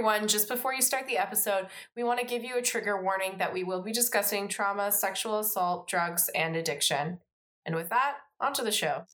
[0.00, 3.36] everyone, just before you start the episode, we want to give you a trigger warning
[3.36, 7.18] that we will be discussing trauma, sexual assault, drugs, and addiction.
[7.66, 9.04] And with that, on to the show.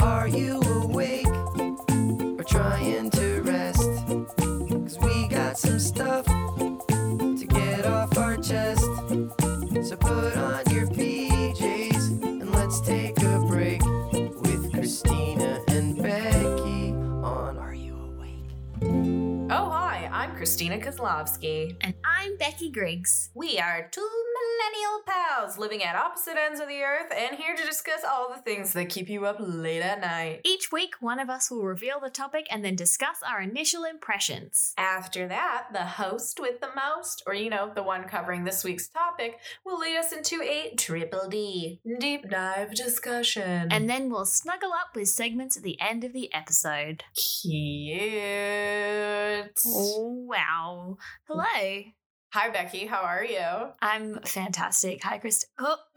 [0.00, 0.99] Are you awake
[20.40, 21.76] Christina Kozlovsky.
[21.82, 23.28] And I'm Becky Griggs.
[23.34, 27.66] We are two millennial pals living at opposite ends of the earth and here to
[27.66, 30.40] discuss all the things that keep you up late at night.
[30.44, 34.72] Each week, one of us will reveal the topic and then discuss our initial impressions.
[34.78, 38.88] After that, the host with the most, or you know, the one covering this week's
[38.88, 43.68] topic, will lead us into a triple D deep dive discussion.
[43.70, 47.04] And then we'll snuggle up with segments at the end of the episode.
[47.42, 48.00] cute.
[49.66, 50.96] Oh, wow.
[51.26, 51.82] Hello.
[52.32, 52.86] Hi, Becky.
[52.86, 53.72] How are you?
[53.82, 55.02] I'm fantastic.
[55.02, 55.46] Hi, Christ.
[55.58, 55.76] Oh.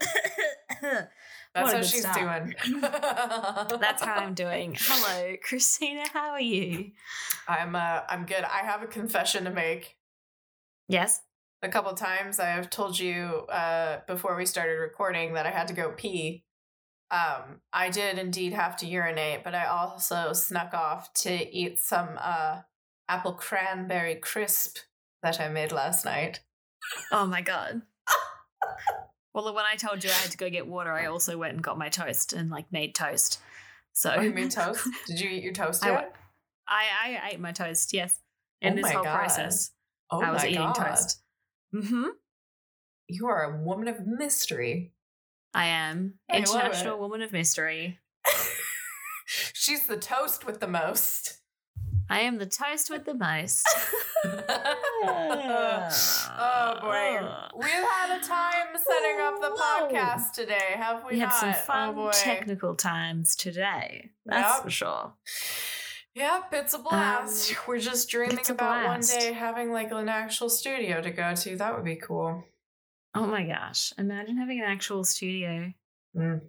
[0.82, 1.08] That's
[1.54, 2.44] What how she's start.
[2.64, 2.80] doing.
[2.80, 4.76] That's how I'm doing.
[4.76, 6.02] Hello, Christina.
[6.12, 6.90] How are you?
[7.46, 7.76] I'm.
[7.76, 8.42] Uh, I'm good.
[8.42, 9.96] I have a confession to make.
[10.88, 11.20] Yes.
[11.62, 15.68] A couple times I have told you uh, before we started recording that I had
[15.68, 16.42] to go pee.
[17.12, 22.18] Um, I did indeed have to urinate, but I also snuck off to eat some
[22.20, 22.62] uh,
[23.08, 24.78] apple cranberry crisp
[25.22, 26.40] that I made last night.
[27.12, 27.82] Oh my god.
[29.34, 31.62] well, when I told you I had to go get water, I also went and
[31.62, 33.40] got my toast and like made toast.
[33.92, 34.86] So Oh, you made toast?
[35.06, 35.94] Did you eat your toast I yet?
[35.96, 36.12] went-
[36.66, 36.84] I,
[37.22, 37.92] I ate my toast.
[37.92, 38.18] Yes.
[38.62, 39.14] In Oh this whole God.
[39.18, 39.70] process,
[40.10, 40.74] oh I was my eating God.
[40.74, 41.20] toast.
[41.74, 42.04] Mm-hmm.
[43.08, 44.92] You are a woman of mystery.
[45.52, 47.98] I am I international woman of mystery.
[49.26, 51.40] She's the toast with the most.
[52.10, 53.66] I am the toast with the most.
[54.24, 54.30] oh
[56.80, 57.58] boy.
[57.58, 61.34] We've had a time setting up the podcast today, have we, we had not?
[61.34, 62.10] some oh fun boy.
[62.12, 64.10] technical times today.
[64.26, 64.62] That's Yep.
[64.64, 65.12] for sure.
[66.14, 67.52] Yep, it's a blast.
[67.52, 71.10] Um, We're just dreaming it's a about one day having like an actual studio to
[71.10, 71.56] go to.
[71.56, 72.44] That would be cool.
[73.14, 73.92] Oh my gosh!
[73.98, 75.72] Imagine having an actual studio.
[76.16, 76.40] Mm.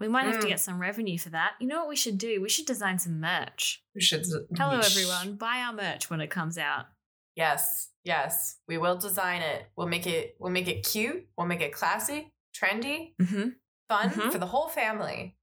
[0.00, 0.50] We might have to Mm.
[0.50, 1.54] get some revenue for that.
[1.60, 2.40] You know what we should do?
[2.40, 3.82] We should design some merch.
[3.94, 4.24] We should.
[4.56, 5.36] Hello, we sh- everyone.
[5.36, 6.86] Buy our merch when it comes out.
[7.34, 8.58] Yes, yes.
[8.68, 9.66] We will design it.
[9.76, 10.36] We'll make it.
[10.38, 11.28] We'll make it cute.
[11.36, 13.48] We'll make it classy, trendy, Mm-hmm.
[13.88, 14.32] fun Mhm.
[14.32, 15.36] for the whole family.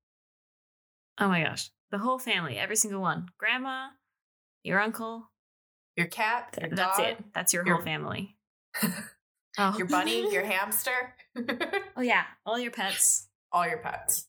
[1.17, 1.69] Oh my gosh.
[1.91, 3.29] The whole family, every single one.
[3.37, 3.89] Grandma,
[4.63, 5.31] your uncle.
[5.95, 7.33] Your cat, your th- that's dog, it.
[7.33, 8.37] That's your, your- whole family.
[9.57, 9.73] Oh.
[9.77, 11.16] your bunny, your hamster,
[11.95, 12.25] Oh, yeah.
[12.45, 13.29] All your pets.
[13.53, 14.27] all your pets.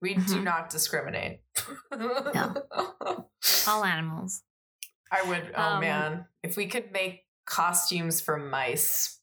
[0.00, 0.42] We do Mhm.
[0.44, 1.40] not discriminate.
[3.66, 4.42] All animals.
[5.10, 5.52] I would.
[5.56, 9.20] Oh Um, man, if we could make costumes for mice.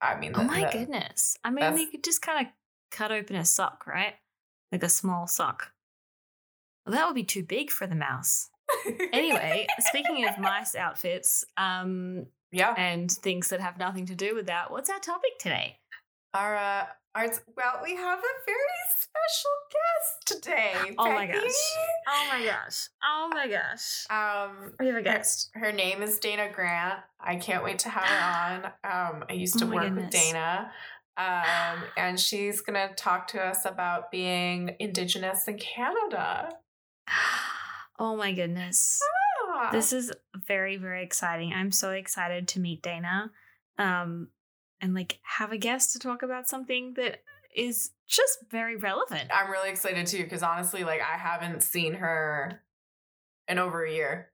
[0.00, 1.36] I mean, Oh my that- goodness.
[1.44, 2.52] I mean, you could just kind of
[2.90, 4.14] cut open a sock, right?
[4.72, 5.72] Like a small sock.
[6.84, 8.50] Well, that would be too big for the mouse.
[9.12, 12.74] Anyway, speaking of mice outfits um, yeah.
[12.76, 15.78] and things that have nothing to do with that, what's our topic today?
[16.34, 17.26] Our, uh, our
[17.56, 20.94] well, we have a very special guest today.
[20.98, 21.42] Oh my gosh.
[22.08, 22.88] Oh my gosh.
[23.04, 24.04] Oh my gosh.
[24.10, 25.50] Um, We have a guest.
[25.54, 27.00] her name is Dana Grant.
[27.20, 29.14] I can't wait to have her on.
[29.16, 30.10] Um, I used to Oh work with.
[30.10, 30.72] Dana.
[31.16, 36.50] Um, and she's gonna talk to us about being Indigenous in Canada.
[37.96, 38.98] Oh my goodness.
[39.46, 39.68] Ah.
[39.70, 40.10] This is
[40.48, 41.52] very, very exciting.
[41.52, 43.30] I'm so excited to meet Dana.
[43.78, 44.30] Um,
[44.80, 47.22] and like have a guest to talk about something that
[47.54, 49.30] is just very relevant.
[49.32, 52.62] I'm really excited too because honestly, like I haven't seen her
[53.48, 54.30] in over a year.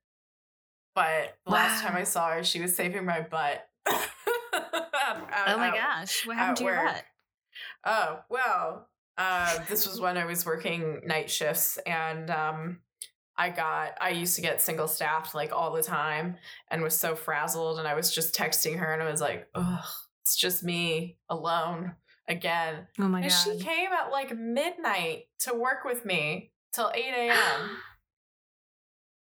[0.94, 3.66] But the last time I saw her, she was saving my butt.
[5.46, 7.04] Oh my gosh, what happened at to your butt?
[7.84, 12.78] Oh, well, uh, this was when I was working night shifts and um,
[13.36, 16.36] I got, I used to get single staffed like all the time
[16.70, 17.78] and was so frazzled.
[17.78, 19.84] And I was just texting her and I was like, ugh,
[20.22, 21.94] it's just me alone
[22.28, 22.86] again.
[22.98, 23.36] Oh my and god.
[23.44, 27.70] she came at like midnight to work with me till 8 a.m.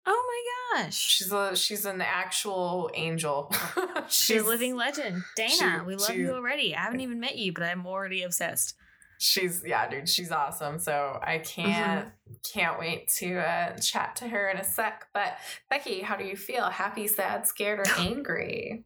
[0.06, 0.94] oh my gosh.
[0.96, 3.52] she's a, she's an actual angel.
[4.08, 5.22] She's a living legend.
[5.36, 5.50] Dana,
[5.80, 6.74] she- we love she- you already.
[6.74, 8.74] I haven't even met you, but I'm already obsessed.
[9.20, 12.08] she's yeah dude she's awesome so i can't
[12.54, 15.36] can't wait to uh, chat to her in a sec but
[15.68, 18.82] becky how do you feel happy sad scared or angry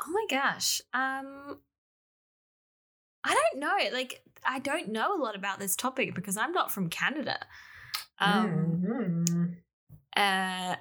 [0.00, 0.80] Oh my gosh.
[0.92, 1.60] Um
[3.24, 3.76] I don't know.
[3.92, 7.38] Like I don't know a lot about this topic because I'm not from Canada.
[8.18, 9.56] Um Mhm.
[10.16, 10.76] uh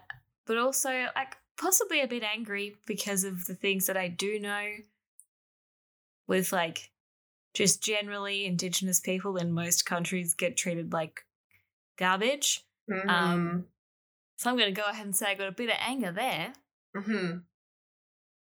[0.45, 4.67] but also like possibly a bit angry because of the things that I do know
[6.27, 6.91] with like
[7.53, 11.25] just generally indigenous people in most countries get treated like
[11.97, 12.65] garbage.
[12.89, 13.09] Mm-hmm.
[13.09, 13.67] Um,
[14.37, 16.53] So I'm going to go ahead and say I got a bit of anger there,
[16.93, 17.37] hmm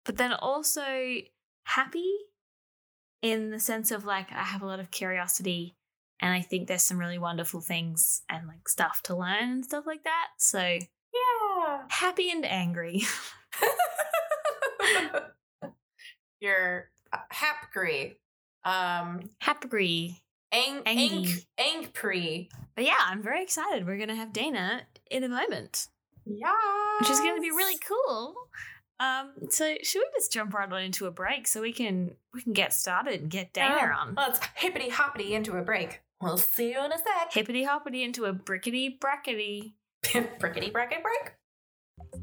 [0.05, 0.83] but then also
[1.65, 2.11] happy
[3.21, 5.75] in the sense of like I have a lot of curiosity
[6.19, 9.85] and I think there's some really wonderful things and like stuff to learn and stuff
[9.87, 10.27] like that.
[10.37, 11.83] So Yeah.
[11.89, 13.03] happy and angry.
[16.39, 18.15] You're uh, hapgry.
[18.65, 20.21] Um, Happy.
[20.51, 21.25] ang, ang,
[21.57, 22.47] angpre.
[22.75, 23.85] But yeah, I'm very excited.
[23.85, 25.87] We're going to have Dana in a moment,
[26.25, 26.51] Yeah.
[26.99, 28.35] which is going to be really cool.
[28.99, 32.41] Um, so should we just jump right on into a break so we can we
[32.41, 33.95] can get started and get Dana Yeah.
[33.97, 34.13] on?
[34.15, 36.01] Let's hippity hoppity into a break.
[36.21, 37.33] We'll see you in a sec.
[37.33, 39.73] Hippity hoppity into a brickety brackety.
[40.03, 41.33] Brickety bracket break.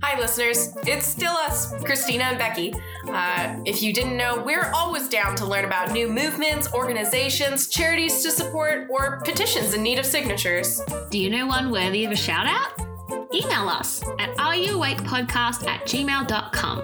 [0.02, 0.74] Hi, listeners.
[0.86, 2.72] It's still us, Christina and Becky.
[3.08, 8.22] Uh, if you didn't know, we're always down to learn about new movements, organizations, charities
[8.22, 10.80] to support, or petitions in need of signatures.
[11.10, 12.89] Do you know one worthy of a shout out?
[13.32, 16.82] Email us at areyouawakepodcast at gmail.com.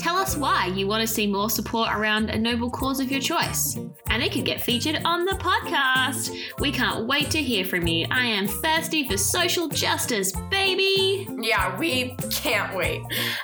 [0.00, 3.20] Tell us why you want to see more support around a noble cause of your
[3.20, 3.76] choice.
[4.10, 6.36] And it could get featured on the podcast.
[6.58, 8.06] We can't wait to hear from you.
[8.10, 11.28] I am thirsty for social justice, baby.
[11.40, 13.02] Yeah, we can't wait.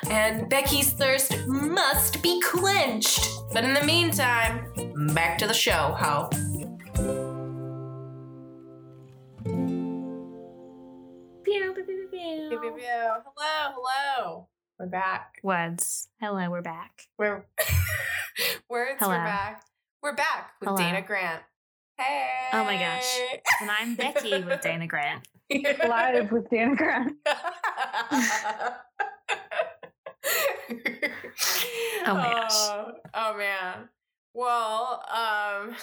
[0.09, 3.29] And Becky's thirst must be quenched.
[3.53, 4.71] But in the meantime,
[5.13, 6.29] back to the show, ho.
[12.65, 12.85] Pew, Pew.
[13.35, 14.47] Hello, hello.
[14.79, 15.39] We're back.
[15.43, 16.07] Words.
[16.19, 17.03] Hello, we're back.
[17.17, 17.45] We're
[18.69, 18.97] words.
[18.99, 19.11] Hello.
[19.11, 19.63] We're back.
[20.01, 20.77] We're back with Hello.
[20.77, 21.43] Dana Grant.
[21.97, 22.27] Hey.
[22.53, 23.19] Oh my gosh.
[23.61, 25.27] And I'm Becky with Dana Grant.
[25.87, 27.13] live with Dana Grant.
[27.27, 28.73] oh
[32.07, 32.51] my gosh.
[32.53, 33.89] Oh, oh, man.
[34.33, 35.75] Well, um,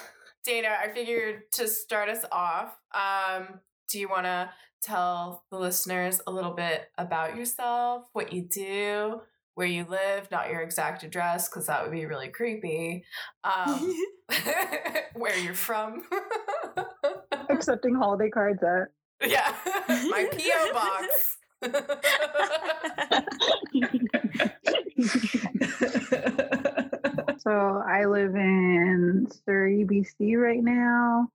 [0.45, 4.51] Dana, I figured to start us off, um, do you want to
[4.83, 9.21] tell the listeners a little bit about yourself, what you do,
[9.55, 13.05] where you live, not your exact address, because that would be really creepy.
[13.45, 13.95] Um,
[15.15, 16.03] where you're from.
[17.49, 18.89] Accepting holiday cards at.
[19.29, 19.55] yeah,
[19.89, 21.39] my PO box.
[27.39, 31.31] so I live in Surrey, BC right now.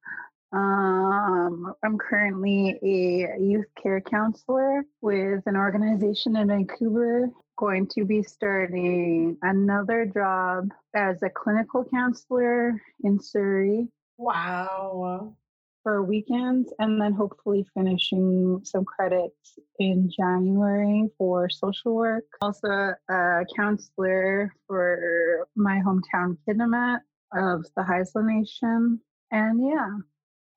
[0.53, 7.29] Um, I'm currently a youth care counselor with an organization in Vancouver.
[7.57, 15.35] Going to be starting another job as a clinical counselor in Surrey wow.
[15.83, 22.25] for weekends and then hopefully finishing some credits in January for social work.
[22.41, 26.99] Also a counselor for my hometown Kitimat
[27.33, 29.01] of the Haisla Nation.
[29.31, 29.89] And yeah,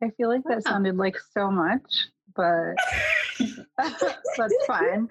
[0.03, 1.83] I feel like that sounded like so much,
[2.35, 2.75] but
[3.79, 5.09] that's fine.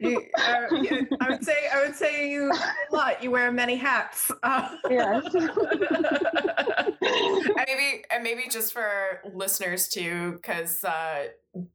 [0.00, 2.52] You, uh, you- I would say I would say you
[2.92, 3.22] a lot.
[3.22, 4.30] You wear many hats.
[4.42, 5.24] Uh, yes.
[5.34, 5.50] and
[7.66, 11.26] maybe and maybe just for listeners too because uh,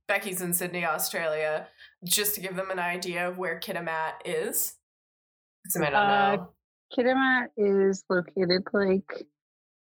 [0.08, 1.68] becky's in sydney australia
[2.04, 4.76] just to give them an idea of where kitimat is
[5.64, 6.50] because they might not Uh, know
[6.98, 9.26] Kitimat is located like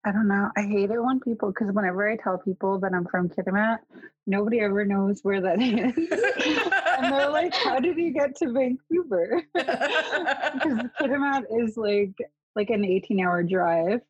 [0.06, 0.50] I don't know.
[0.56, 3.78] I hate it when people because whenever I tell people that I'm from Kitimat,
[4.26, 9.42] nobody ever knows where that is, and they're like, "How did you get to Vancouver?"
[9.54, 12.14] Because Kitimat is like
[12.54, 14.00] like an 18 hour drive.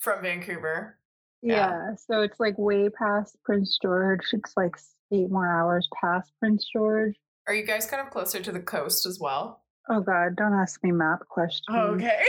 [0.00, 0.96] from vancouver
[1.42, 1.54] Yeah.
[1.56, 1.94] Yeah.
[1.96, 4.20] so it's like way past Prince George.
[4.32, 4.76] It's like
[5.12, 7.16] eight more hours past Prince George.
[7.46, 10.82] are you guys kind of closer to the coast as well Oh God, don't ask
[10.84, 11.76] me map questions.
[11.76, 12.24] okay.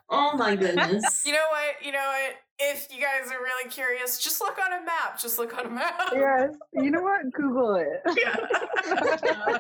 [0.10, 1.24] Oh my goodness.
[1.26, 4.82] you know what you know what if you guys are really curious just look on
[4.82, 6.56] a map just look on a map yes.
[6.74, 7.32] You know what?
[7.34, 8.02] Google it.
[8.18, 8.38] Yeah.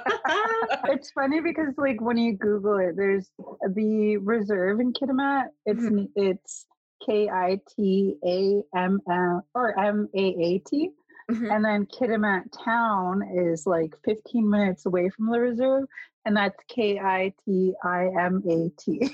[0.93, 3.29] it's funny because like when you Google it, there's
[3.73, 5.47] the reserve in Kitimat.
[5.65, 5.97] It's mm-hmm.
[5.97, 6.65] n it's
[7.05, 10.91] K I T A M M or M A A T,
[11.29, 11.53] Mhm.
[11.53, 15.85] and then Kitimat town is like 15 minutes away from the reserve,
[16.25, 19.09] and that's K I T I M A T.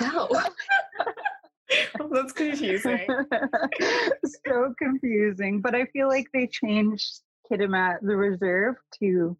[0.00, 0.28] Oh.
[2.10, 3.06] That's confusing.
[4.46, 9.36] so confusing, but I feel like they changed Kitimat the reserve to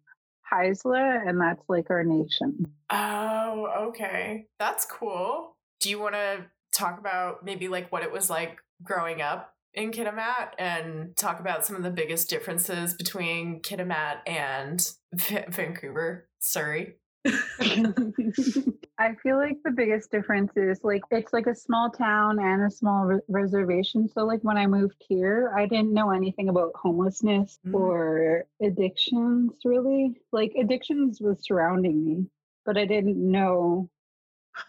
[0.51, 2.67] Haisla, and that's like our nation.
[2.89, 4.45] Oh, okay.
[4.59, 5.55] That's cool.
[5.79, 9.91] Do you want to talk about maybe like what it was like growing up in
[9.91, 16.95] Kitimat and talk about some of the biggest differences between Kitimat and Va- Vancouver, Surrey.
[17.25, 22.69] I feel like the biggest difference is like it's like a small town and a
[22.71, 24.09] small re- reservation.
[24.09, 27.73] So like when I moved here, I didn't know anything about homelessness Mm.
[27.75, 30.15] or addictions really.
[30.31, 32.25] Like addictions was surrounding me,
[32.65, 33.89] but I didn't know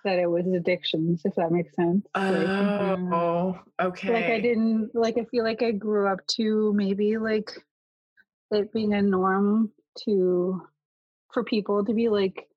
[0.05, 2.07] that it was addictions if that makes sense.
[2.15, 4.13] Like, Oh, okay.
[4.13, 7.51] like I didn't like I feel like I grew up to maybe like
[8.51, 9.71] it being a norm
[10.05, 10.63] to
[11.33, 12.49] for people to be like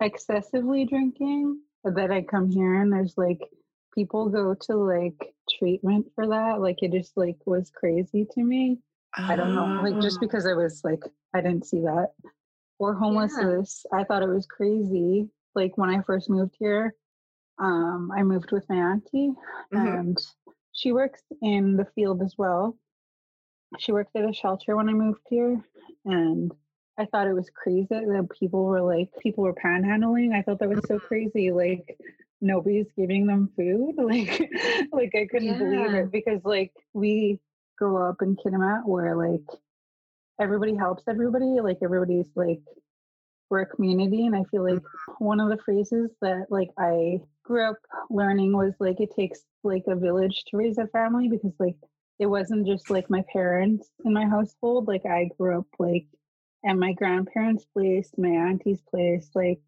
[0.00, 3.40] excessively drinking but then I come here and there's like
[3.94, 8.78] people go to like treatment for that like it just like was crazy to me
[9.16, 10.20] I don't know like just Oh.
[10.20, 11.02] because I was like
[11.34, 12.12] I didn't see that
[12.78, 16.94] or homelessness I thought it was crazy like when I first moved here
[17.58, 19.32] um I moved with my auntie
[19.72, 20.00] Mhm.
[20.00, 20.18] and
[20.72, 22.76] she works in the field as well.
[23.78, 25.60] She worked at a shelter when I moved here,
[26.04, 26.52] and
[26.98, 30.34] I thought it was crazy that people were like people were panhandling.
[30.34, 31.50] I thought that was so crazy.
[31.52, 31.98] Like
[32.40, 33.94] nobody's giving them food.
[33.98, 34.50] Like
[34.92, 37.38] like I couldn't believe it because like we
[37.78, 39.44] grow up in Kitimat where like
[40.40, 41.60] everybody helps everybody.
[41.60, 42.60] Like everybody's like
[43.50, 45.24] we're a community, and I feel like mm-hmm.
[45.24, 47.76] one of the phrases that like I grew up
[48.08, 51.76] learning was like it takes like a village to raise a family because like
[52.18, 56.06] it wasn't just like my parents in my household like i grew up like
[56.64, 59.60] at my grandparents place my auntie's place like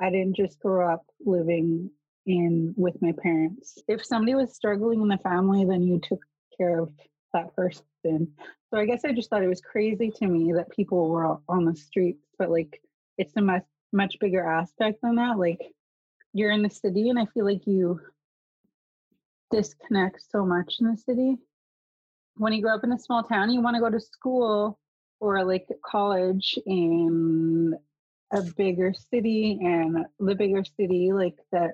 [0.00, 1.90] i didn't just grow up living
[2.26, 3.78] in with my parents.
[3.88, 6.20] If somebody was struggling in the family then you took
[6.56, 6.92] care of
[7.32, 7.82] that person.
[8.04, 11.64] So i guess i just thought it was crazy to me that people were on
[11.64, 12.80] the streets but like
[13.18, 15.60] it's a much much bigger aspect than that like
[16.32, 18.00] you're in the city and i feel like you
[19.50, 21.36] disconnect so much in the city.
[22.36, 24.78] When you grow up in a small town you want to go to school
[25.18, 27.74] or like college in
[28.32, 31.72] a bigger city and the bigger city like that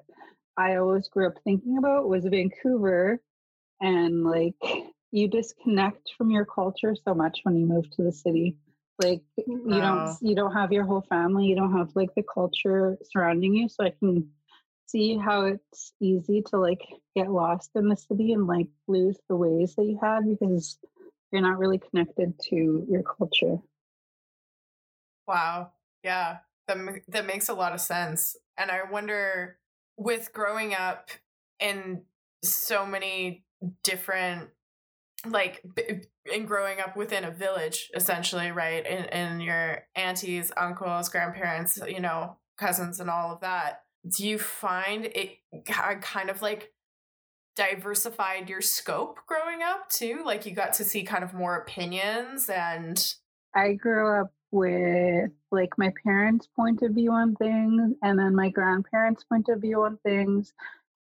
[0.56, 3.20] i always grew up thinking about was vancouver.
[3.80, 4.56] And like
[5.12, 8.56] you disconnect from your culture so much when you move to the city
[8.98, 12.96] like you don't you don't have your whole family you don't have like the culture
[13.12, 14.28] surrounding you so i can
[14.86, 16.80] see how it's easy to like
[17.14, 20.78] get lost in the city and like lose the ways that you had because
[21.32, 23.58] you're not really connected to your culture
[25.26, 25.72] Wow.
[26.02, 26.38] Yeah.
[26.68, 28.36] That that makes a lot of sense.
[28.56, 29.58] And I wonder
[29.96, 31.10] with growing up
[31.60, 32.02] in
[32.42, 33.44] so many
[33.82, 34.50] different
[35.30, 35.62] like
[36.32, 38.84] in growing up within a village essentially, right?
[38.86, 43.82] In in your aunties, uncles, grandparents, you know, cousins and all of that.
[44.08, 46.72] Do you find it kind of like
[47.56, 50.22] diversified your scope growing up too?
[50.24, 53.14] Like you got to see kind of more opinions and
[53.54, 58.50] I grew up with like my parents' point of view on things and then my
[58.50, 60.52] grandparents' point of view on things.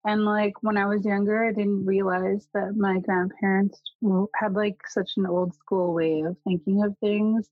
[0.05, 3.81] And like when I was younger, I didn't realize that my grandparents
[4.35, 7.49] had like such an old school way of thinking of things.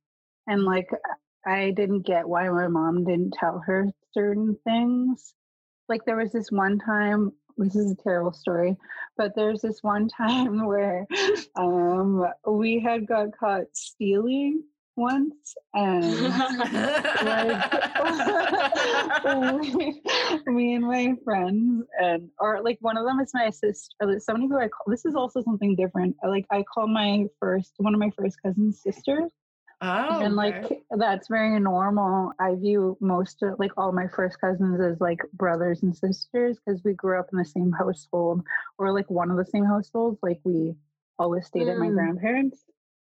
[0.46, 0.88] And like
[1.44, 5.34] I didn't get why my mom didn't tell her certain things.
[5.88, 8.76] Like there was this one time, this is a terrible story,
[9.16, 11.06] but there's this one time where
[11.56, 14.62] um, we had got caught stealing
[14.98, 16.32] once and
[17.22, 17.72] like
[20.46, 24.58] me and my friends and or like one of them is my sister somebody who
[24.58, 28.10] i call this is also something different like i call my first one of my
[28.10, 29.30] first cousins sisters
[29.80, 30.80] Oh, and like okay.
[30.96, 35.82] that's very normal i view most of like all my first cousins as like brothers
[35.84, 38.42] and sisters because we grew up in the same household
[38.78, 40.74] or like one of the same households like we
[41.20, 41.94] always stayed at my Mm.
[41.94, 42.64] grandparents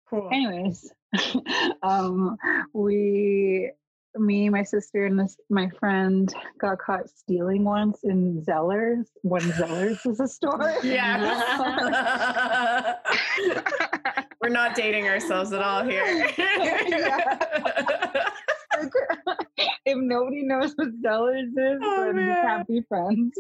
[0.10, 0.30] cool.
[0.32, 0.92] anyways
[1.84, 2.38] um
[2.74, 3.72] we
[4.18, 10.04] me my sister and this my friend got caught stealing once in zellers when zellers
[10.06, 12.96] was a store Yeah.
[14.42, 16.30] We're not dating ourselves at all here.
[20.10, 22.42] Nobody knows what zellers is Oh, then we man.
[22.46, 23.34] can't be friends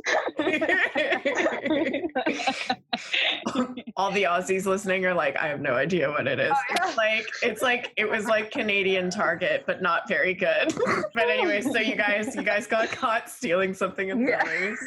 [3.98, 6.52] all the Aussies listening are like, I have no idea what it is.
[6.54, 10.74] Oh, it's like it's like it was like Canadian Target, but not very good.
[11.14, 14.44] but anyway, so you guys you guys got caught stealing something in Yeah.
[14.44, 14.78] Zellers.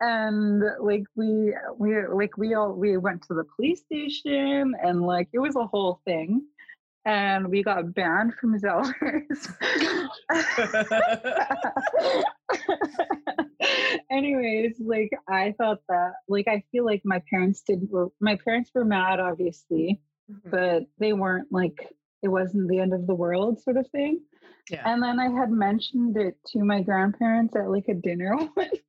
[0.00, 5.28] and like we we like we all we went to the police station and like
[5.32, 6.42] it was a whole thing
[7.08, 9.48] and we got banned from Zellers
[14.10, 17.88] Anyways, like I thought that, like I feel like my parents did.
[17.90, 20.00] were- My parents were mad, obviously,
[20.30, 20.50] Mhm.
[20.50, 24.20] but they weren't like it wasn't the end of the world, sort of thing.
[24.70, 24.82] Yeah.
[24.84, 28.80] And then I had mentioned it to my grandparents at like a dinner once.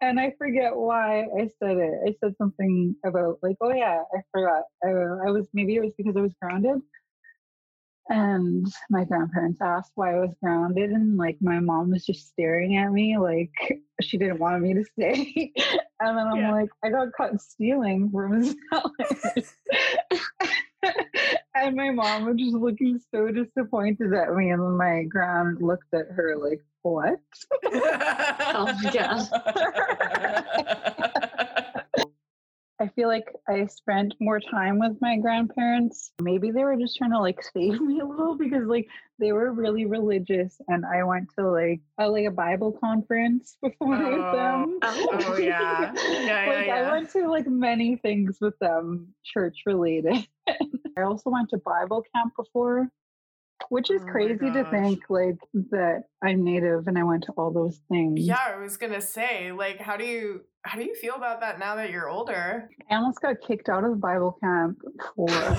[0.00, 1.94] And I forget why I said it.
[2.08, 4.62] I said something about like, oh yeah, I forgot.
[4.84, 6.80] I, I was maybe it was because I was grounded.
[8.08, 12.76] And my grandparents asked why I was grounded, and like my mom was just staring
[12.76, 13.50] at me like
[14.00, 15.52] she didn't want me to stay.
[16.00, 16.52] and then I'm Yeah.
[16.52, 19.52] like, I got caught stealing from Zellers.
[21.56, 26.06] and my mom was just looking so disappointed at me, and my grand looked at
[26.10, 27.18] her like, "What?"
[28.48, 28.90] Oh my
[32.78, 36.12] I feel like I spent more time with my grandparents.
[36.20, 39.52] Maybe they were just trying to like save me a little because like they were
[39.52, 44.78] really religious and I went to like a like a Bible conference before with them.
[44.82, 45.92] Oh, oh yeah.
[45.94, 46.74] Yeah, yeah, like yeah.
[46.74, 50.26] I went to like many things with them church related.
[50.48, 52.88] I also went to Bible camp before,
[53.68, 55.38] which is Oh crazy to think like
[55.70, 58.20] that I'm native and I went to all those things.
[58.20, 61.58] Yeah, I was gonna say, like, how do you how do you feel about that
[61.58, 62.68] now that you're older?
[62.90, 64.78] I almost got kicked out of the Bible camp
[65.14, 65.56] for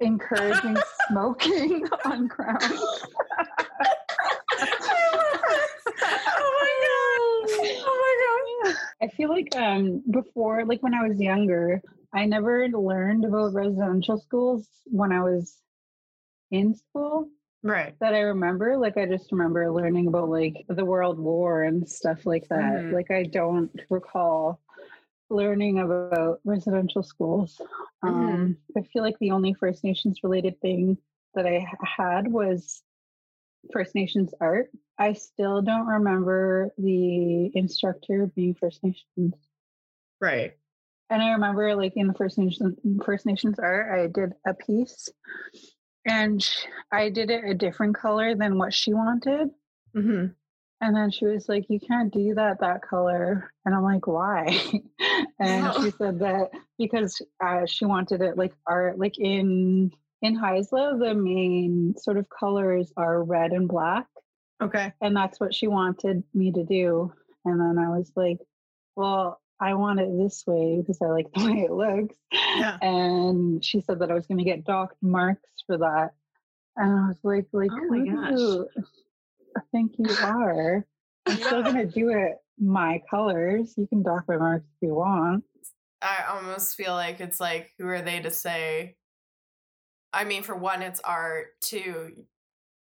[0.00, 0.76] encouraging
[1.08, 2.62] smoking on ground.
[2.62, 2.98] oh
[6.58, 7.50] my god!
[7.86, 8.76] Oh my god!
[9.02, 11.80] I feel like um before, like when I was younger,
[12.12, 15.56] I never learned about residential schools when I was
[16.50, 17.28] in school
[17.62, 17.94] Right.
[18.00, 18.76] that I remember.
[18.76, 22.74] Like I just remember learning about like the World War and stuff like that.
[22.74, 22.92] Mhm.
[22.92, 24.60] Like I don't recall
[25.30, 27.60] learning about residential schools.
[28.02, 30.96] Um, I feel like the only First Nations related thing
[31.34, 32.82] that i had was
[33.72, 34.70] First Nations art.
[34.96, 39.34] I still don't remember the instructor being First Nations.
[40.20, 40.56] Right.
[41.10, 45.08] And I remember, like in the First Nations First Nations art, I did a piece,
[46.08, 46.48] and
[46.92, 49.50] I did it a different color than what she wanted.
[49.94, 50.26] hmm
[50.80, 54.58] And then she was like, "You can't do that that color." And I'm like, "Why?"
[55.40, 59.92] and she said that because uh, she wanted it like art, like in
[60.22, 64.06] in Haisla, the main sort of colors are red and black,
[64.60, 64.92] Okay.
[65.00, 67.12] and that's what she wanted me to do.
[67.44, 68.38] And then I was like,
[68.96, 72.78] "Well, I want it this way because I like the way it looks." Yeah.
[72.82, 76.10] And she said that I was going to get docked marks for that.
[76.76, 78.38] And I was like, like, Oh my gosh.
[78.38, 78.68] you
[79.72, 80.86] think you are?
[81.26, 83.74] I'm still going to do it my colors.
[83.76, 85.44] You can dock my marks if you want.
[86.00, 88.96] I almost feel like it's like, who are they to say?
[90.12, 91.48] I mean, for one, it's art.
[91.60, 92.12] Two,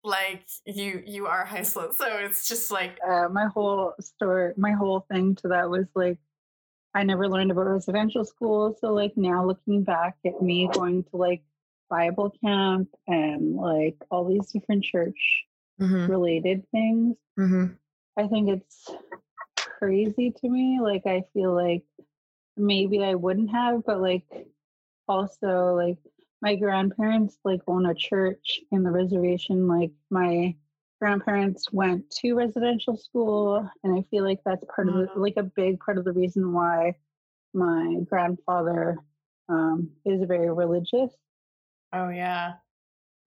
[0.04, 4.72] like you you are high Heislet, so it's just like Uh, my whole story, my
[4.72, 6.18] whole thing to that was like,
[6.98, 8.76] I never learned about residential school.
[8.80, 11.42] So like now looking back at me going to like
[11.90, 15.46] Bible camp and like all these different church
[15.80, 16.12] Mm-hmm.
[16.12, 17.66] related things, Mm-hmm.
[18.18, 18.90] I think it's
[19.78, 20.80] crazy to me.
[20.82, 21.84] Like I feel like
[22.56, 24.24] maybe I wouldn't have, but like
[25.08, 25.98] also like
[26.42, 29.68] my grandparents like own a church in the reservation.
[29.68, 30.56] Like my
[31.00, 35.42] grandparents went to residential school and I feel like that's part of the like a
[35.42, 36.96] big part of the reason why
[37.54, 38.98] my grandfather
[39.48, 41.12] um is very religious.
[41.92, 42.54] Oh yeah.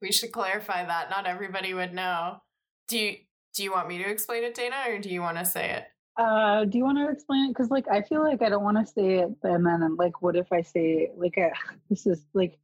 [0.01, 1.09] We should clarify that.
[1.09, 2.41] Not everybody would know.
[2.87, 3.17] Do you
[3.53, 5.85] do you want me to explain it, Dana, or do you want to say it?
[6.17, 7.49] Uh, do you want to explain it?
[7.49, 10.21] Because like I feel like I don't want to say it, and then I'm like,
[10.21, 11.49] what if I say like uh,
[11.89, 12.57] this is like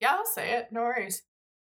[0.00, 0.68] Yeah, I'll say it.
[0.72, 1.22] No worries.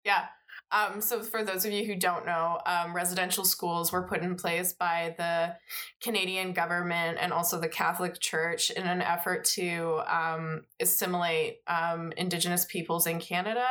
[0.04, 0.26] Yeah.
[0.74, 4.36] Um, so for those of you who don't know, um, residential schools were put in
[4.36, 5.56] place by the
[6.02, 12.66] Canadian government and also the Catholic Church in an effort to um, assimilate um, Indigenous
[12.66, 13.68] peoples in Canada,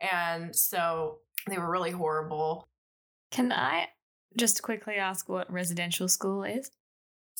[0.00, 2.66] and so they were really horrible.
[3.30, 3.86] Can I
[4.36, 6.70] just quickly ask what residential school is?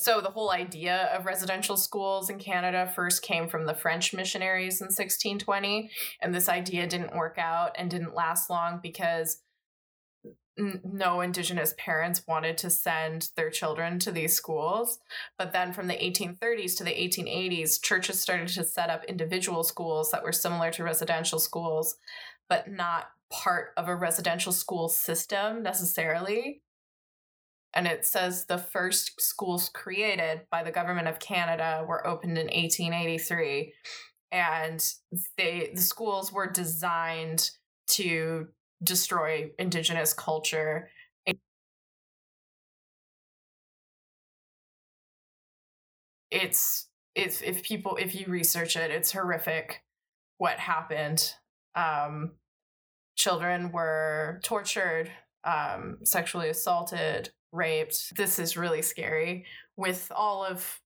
[0.00, 4.80] So the whole idea of residential schools in Canada first came from the French missionaries
[4.80, 5.90] in 1620,
[6.22, 9.42] and this idea didn't work out and didn't last long because
[10.56, 15.00] no indigenous parents wanted to send their children to these schools.
[15.36, 20.12] But then from the 1830s to the 1880s, churches started to set up individual schools
[20.12, 21.96] that were similar to residential schools,
[22.48, 26.62] but not part of a residential school system necessarily
[27.74, 32.46] and it says the first schools created by the government of Canada were opened in
[32.46, 33.72] 1883
[34.32, 34.92] and
[35.36, 37.50] they the schools were designed
[37.88, 38.48] to
[38.82, 40.88] destroy indigenous culture
[46.30, 49.82] it's it's if people if you research it, it's horrific
[50.38, 51.34] what happened.
[51.74, 52.32] Um,
[53.16, 55.10] children were tortured,
[55.44, 58.16] um, sexually assaulted, raped.
[58.16, 59.44] This is really scary.
[59.76, 60.80] With all of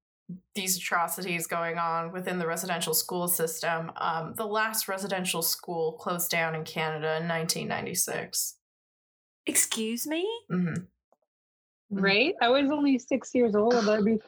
[0.54, 6.30] these atrocities going on within the residential school system, um, the last residential school closed
[6.30, 8.56] down in Canada in 1996.
[9.46, 10.26] Excuse me?
[10.48, 10.74] hmm
[11.90, 12.34] Right?
[12.40, 13.72] I was only six years old.
[13.84, 14.18] That'd be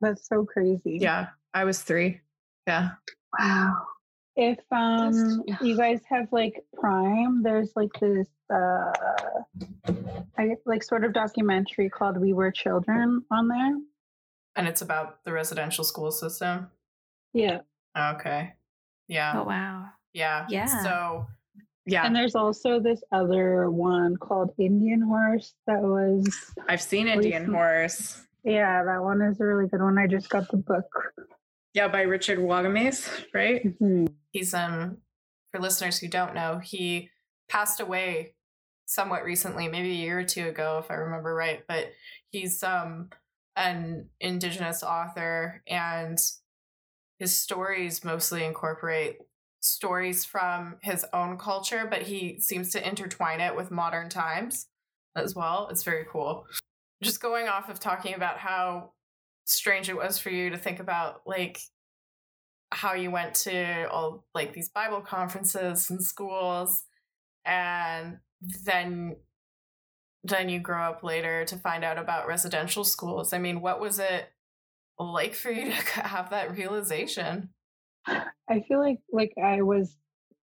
[0.00, 0.98] that's so crazy.
[1.00, 2.20] Yeah, I was three.
[2.66, 2.90] Yeah.
[3.38, 3.86] Wow.
[4.34, 8.92] If um you guys have like Prime, there's like this uh
[10.38, 13.76] I like sort of documentary called We Were Children on there.
[14.56, 16.68] And it's about the residential school system.
[17.34, 17.60] Yeah.
[17.98, 18.52] Okay.
[19.08, 19.34] Yeah.
[19.36, 19.86] Oh wow.
[20.14, 20.46] Yeah.
[20.48, 20.82] Yeah.
[20.82, 21.26] So
[21.84, 22.06] Yeah.
[22.06, 26.26] And there's also this other one called Indian Horse that was
[26.68, 28.22] I've seen Indian Recent- Horse.
[28.44, 29.98] yeah, that one is a really good one.
[29.98, 30.86] I just got the book.
[31.74, 33.64] Yeah, by Richard Wagamese, right?
[33.80, 34.12] Mhm.
[34.32, 34.98] He's um
[35.50, 37.10] for listeners who don't know, he
[37.48, 38.34] passed away
[38.86, 41.62] somewhat recently, maybe a year or two ago, if I remember right.
[41.68, 41.92] But
[42.30, 43.10] he's um
[43.54, 46.18] an indigenous author and
[47.18, 49.18] his stories mostly incorporate
[49.60, 54.66] stories from his own culture, but he seems to intertwine it with modern times
[55.14, 55.68] as well.
[55.70, 56.46] It's very cool.
[57.02, 58.92] Just going off of talking about how
[59.44, 61.60] strange it was for you to think about like
[62.72, 66.84] how you went to all like these Bible conferences and schools
[67.44, 68.18] and
[68.64, 69.16] then
[70.24, 73.32] then you grow up later to find out about residential schools.
[73.32, 74.30] I mean, what was it
[74.98, 77.50] like for you to have that realization?
[78.06, 79.96] I feel like like I was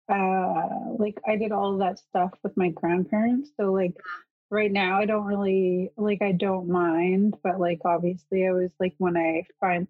[0.10, 3.52] uh like I did all that stuff with my grandparents.
[3.60, 3.96] So like
[4.52, 8.94] right now I don't really like I don't mind, but like obviously I was like
[8.98, 9.88] when I find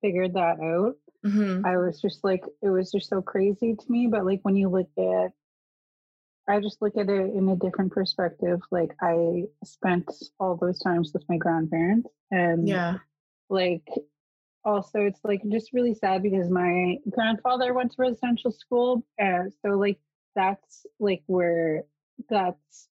[0.00, 0.96] figured that out,
[1.28, 1.66] Mm-hmm.
[1.66, 4.06] I was just like it was just so crazy to me.
[4.10, 5.32] But like when you look at
[6.48, 8.60] I just look at it in a different perspective.
[8.70, 10.10] Like I spent
[10.40, 12.98] all those times with my grandparents and Yeah.
[13.50, 13.86] like
[14.64, 19.70] also it's like just really sad because my grandfather went to residential school and so
[19.70, 19.98] like
[20.34, 21.84] that's like where
[22.28, 22.88] that's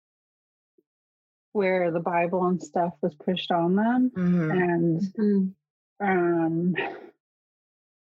[1.53, 4.51] where the bible and stuff was pushed on them Mm-hmm.
[4.51, 5.55] and
[5.99, 6.75] um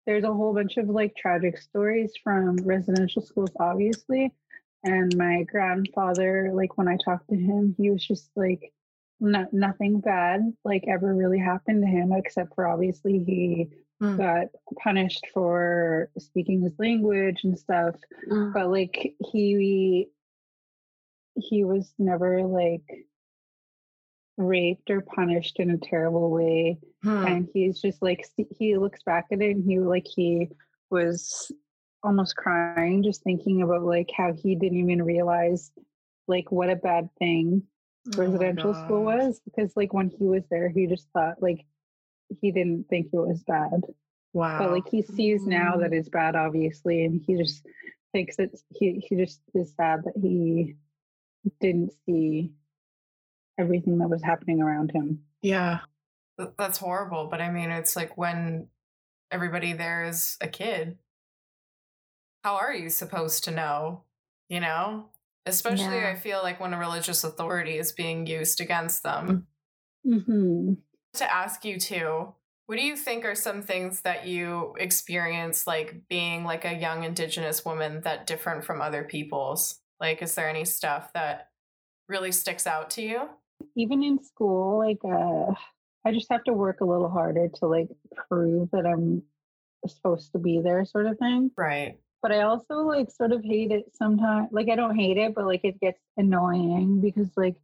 [0.10, 4.34] there's a whole bunch of like tragic stories from residential schools obviously.
[4.84, 8.74] And my grandfather like when i talked to him he was just like
[9.20, 13.70] no, nothing bad like ever really happened to him except for obviously he
[14.02, 14.16] Hmm.
[14.16, 14.48] got
[14.82, 17.96] punished for speaking his language and stuff.
[18.54, 20.08] But like he
[21.36, 23.06] he was never like
[24.40, 26.80] raped or punished in a terrible way.
[27.04, 27.26] Hmm.
[27.26, 28.26] and he's just like
[28.58, 30.50] he looks back at it and he like he
[30.90, 31.50] was
[32.04, 35.72] almost crying just thinking about like how he didn't even realize
[36.28, 37.64] like what a bad thing
[38.16, 39.40] Oh residential school was.
[39.46, 41.66] Because like when he was there he just thought like
[42.42, 43.82] he didn't think it was bad.
[44.34, 44.60] Wow.
[44.60, 47.66] but like he sees now that it's bad obviously and he just
[48.12, 50.76] thinks it's he he just is sad that he
[51.60, 52.52] didn't see
[53.60, 55.80] everything that was happening around him yeah.
[56.58, 58.68] That's horrible, but I mean, it's like when
[59.32, 60.98] everybody there is a kid.
[62.44, 64.04] How are you supposed to know?
[64.48, 65.10] You know?
[65.46, 66.10] Especially, Yeah.
[66.10, 69.48] I feel like when a religious authority is being used against them.
[70.04, 70.74] hmm
[71.12, 72.32] to ask you too
[72.68, 77.04] what do you think are some things that you experience like being like a young
[77.04, 81.50] indigenous woman that different from other people's like is there any stuff that
[82.08, 83.28] really sticks out to you
[83.76, 85.54] even in school like uh
[86.06, 87.90] i just have to work a little harder to like
[88.30, 89.22] prove that i'm
[89.88, 91.52] supposed to be there sort of thing.
[91.58, 91.98] Right.
[92.22, 95.46] But i also like sort of hate it sometimes like i don't hate it but
[95.46, 97.56] like it gets annoying because like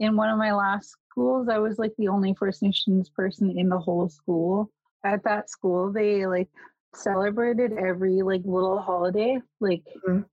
[0.00, 3.68] in one of my last schools i was like the only first nations person in
[3.68, 4.70] the whole school.
[5.04, 6.48] At that school they like
[6.94, 10.24] celebrated every like little holiday like Mhm.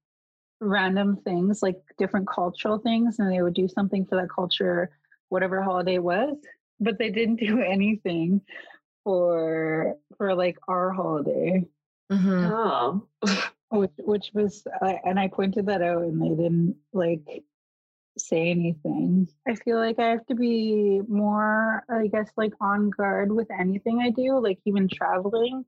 [0.61, 4.89] random things like different cultural things and they would do something for that culture
[5.29, 6.35] whatever holiday it was
[6.79, 8.41] but they didn't do anything
[9.03, 11.63] for for like our holiday
[12.11, 12.51] Mm-hmm.
[12.51, 13.07] Oh.
[13.71, 17.21] which which was uh, and i pointed that out and they didn't like
[18.17, 23.31] say anything i feel like i have to be more i guess like on guard
[23.31, 25.63] with anything i do like even traveling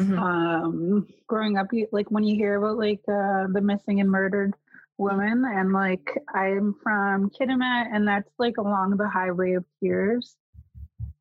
[0.00, 0.18] Mhm.
[0.18, 4.54] um growing up you like when you hear about like uh the missing and murdered
[5.00, 10.36] women and like i'm from kitimat and that's like along the highway of tears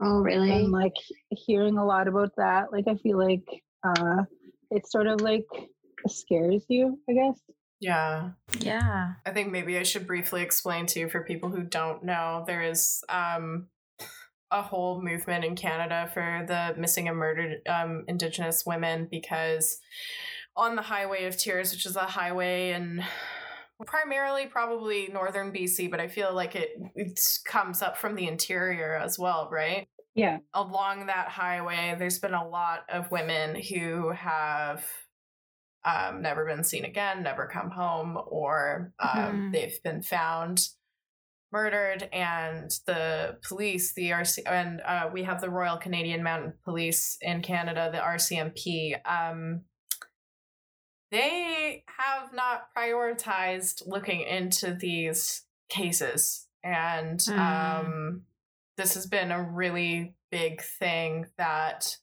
[0.01, 0.51] Oh, really?
[0.51, 0.95] and like
[1.31, 3.47] hearing a lot about that like i feel like
[3.83, 4.23] uh
[4.71, 5.45] it sort of like
[6.07, 7.39] scares you i guess
[7.81, 8.31] Yeah.
[8.59, 9.13] Yeah.
[9.25, 12.43] I think maybe I should briefly explain too for people who don't know.
[12.45, 13.67] There is um,
[14.51, 19.79] a whole movement in Canada for the missing and murdered um, Indigenous women because
[20.57, 23.01] on the Highway of Tears, which is a highway in
[23.85, 28.95] primarily probably northern BC, but I feel like it, it comes up from the interior
[28.95, 29.87] as well, right?
[30.15, 34.83] yeah along that highway, there's been a lot of women who have
[35.85, 39.51] um, never been seen again, never come home, or um, Mhm.
[39.53, 40.67] they've been found
[41.51, 42.09] murdered.
[42.11, 47.41] And the police, the RC, and uh, we have the Royal Canadian Mounted Police in
[47.41, 48.95] Canada, the RCMP.
[49.05, 49.61] Um,
[51.11, 56.47] they have not prioritized looking into these cases.
[56.63, 57.39] And Mm.
[57.39, 58.25] um,
[58.77, 61.97] this has been a really big thing that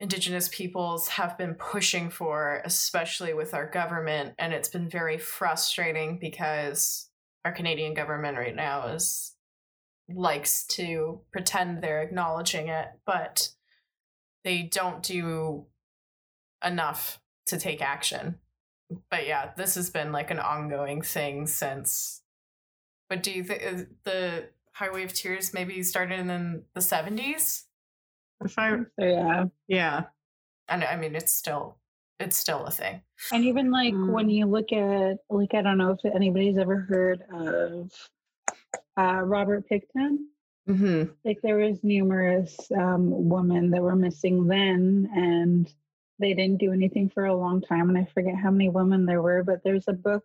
[0.00, 6.18] indigenous peoples have been pushing for especially with our government and it's been very frustrating
[6.18, 7.08] because
[7.44, 9.36] our canadian government right now is
[10.08, 13.50] likes to pretend they're acknowledging it but
[14.42, 15.66] they don't do
[16.64, 18.38] enough to take action.
[19.10, 22.20] But yeah this has been like an ongoing thing since
[23.08, 27.62] but do you think the highway of tears maybe started in the 70s
[28.44, 29.44] If I, so yeah.
[29.68, 30.04] Yeah,
[30.68, 31.76] and i mean it's still
[32.20, 33.00] it's still a thing.
[33.32, 34.34] And even like when Mm.
[34.34, 37.90] you look at like i don't know if anybody's ever heard of
[38.98, 40.18] uh robert pickton?
[40.68, 41.10] Mm-hmm.
[41.24, 45.72] like there was numerous um, women that were missing then and
[46.22, 49.20] they didn't do anything for a long time and i forget how many women there
[49.20, 50.24] were but there's a book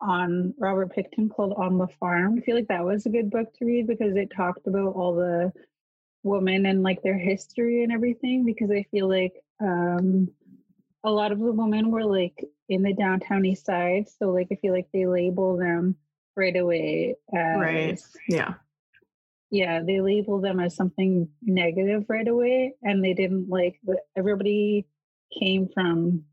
[0.00, 3.46] on robert pickton called on the farm i feel like that was a good book
[3.54, 5.50] to read because it talked about all the
[6.22, 10.28] women and like their history and everything because i feel like um
[11.04, 14.56] a lot of the women were like in the downtown east side so like i
[14.56, 15.94] feel like they label them
[16.36, 18.00] right away as Right.
[18.28, 18.54] yeah,
[19.50, 23.80] yeah they label them as something negative right away and they didn't like
[24.16, 24.84] everybody
[25.38, 26.24] came from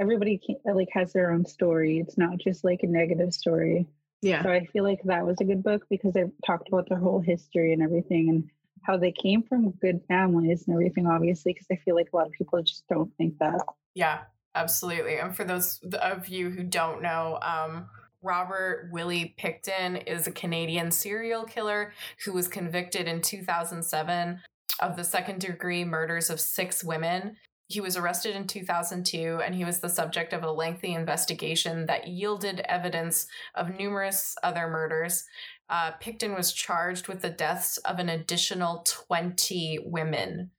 [0.00, 3.86] everybody came, like has their own story it's not just like a negative story
[4.22, 6.98] yeah, so i feel like that was a good book because it talked about their
[6.98, 8.50] whole history and everything and
[8.82, 12.26] how they came from good families and everything obviously because i feel like a lot
[12.26, 13.60] of people just don't think that
[13.94, 14.20] Yeah,
[14.54, 15.18] absolutely.
[15.18, 17.86] And for those of you who don't know, um,
[18.22, 21.92] Robert Willie Pickton is a Canadian serial killer
[22.24, 24.40] who was convicted in 2007
[24.80, 27.36] of the second degree murders of six women.
[27.70, 32.08] He was arrested in 2002 and he was the subject of a lengthy investigation that
[32.08, 35.24] yielded evidence of numerous other murders.
[35.68, 40.50] Uh, Pickton was charged with the deaths of an additional 20 women.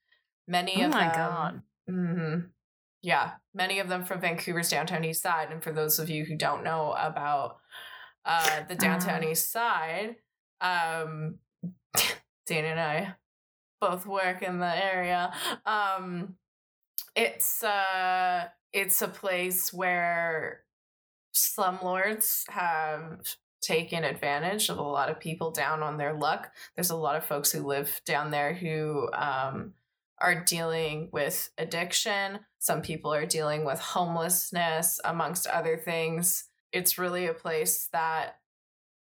[0.48, 1.62] Many Oh of my them, God.
[1.90, 2.40] hmm
[3.02, 5.52] Yeah, many of them from Vancouver's downtown east side.
[5.52, 7.58] And for those of you who don't know about
[8.24, 9.28] uh, the downtown Ah.
[9.28, 10.16] east side,
[10.62, 11.40] um,
[12.46, 13.16] Dana and I
[13.82, 15.34] both work in the area.
[15.66, 16.36] Um,
[17.16, 20.62] it's uh, it's a place where
[21.34, 26.52] slumlords have taken advantage of a lot of people down on their luck.
[26.76, 29.74] There's a lot of folks who live down there who um,
[30.20, 32.40] are dealing with addiction.
[32.60, 36.46] Some people are dealing with homelessness, amongst other things.
[36.72, 38.38] It's really a place that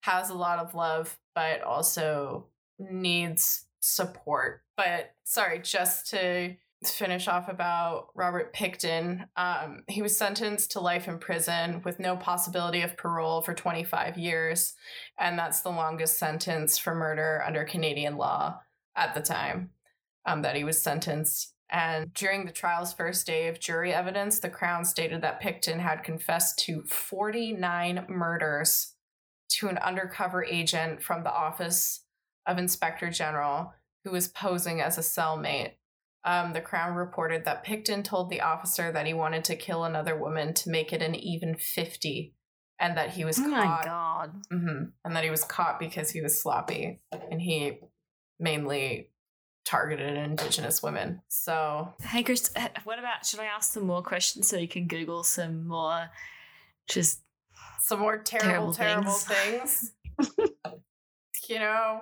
[0.01, 4.61] has a lot of love, but also needs support.
[4.75, 6.55] But sorry, just to
[6.91, 12.15] finish off about Robert Pickton, um, he was sentenced to life in prison with no
[12.15, 14.73] possibility of parole for 25 years.
[15.19, 18.59] And that's the longest sentence for murder under Canadian law
[18.95, 19.71] at the time
[20.25, 21.53] um, that he was sentenced.
[21.69, 26.03] And during the trial's first day of jury evidence, the Crown stated that Pickton had
[26.03, 28.93] confessed to 49 murders
[29.49, 32.05] to an undercover agent from the Office
[32.45, 35.73] of Inspector General who was posing as a cellmate.
[36.25, 40.17] Um, the Crown reported that Pickton told the officer that he wanted to kill another
[40.17, 42.33] woman to make it an even 50
[42.79, 43.47] and that he was caught.
[43.47, 44.41] Oh my caught god.
[44.49, 47.79] hmm And that he was caught because he was sloppy and he
[48.39, 49.09] mainly
[49.65, 51.21] targeted Indigenous women.
[51.27, 52.51] So, Hey, Chris,
[52.83, 56.09] what about should I ask some more questions so you can Google some more
[56.89, 57.19] just
[57.79, 59.91] some more terrible, Terrible terrible, things.
[61.49, 62.01] you know?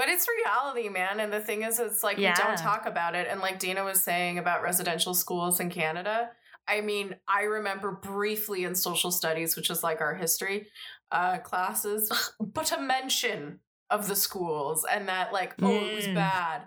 [0.00, 1.20] But it's reality, man.
[1.20, 3.28] And the thing is, it's like we don't talk about it.
[3.30, 6.30] And like Dana was saying about residential schools in Canada,
[6.66, 10.68] I mean, I remember briefly in social studies, which is like our history
[11.12, 12.10] uh, classes,
[12.40, 13.60] but a mention
[13.90, 16.14] of the schools and that, like, oh, it was Mm.
[16.14, 16.62] bad.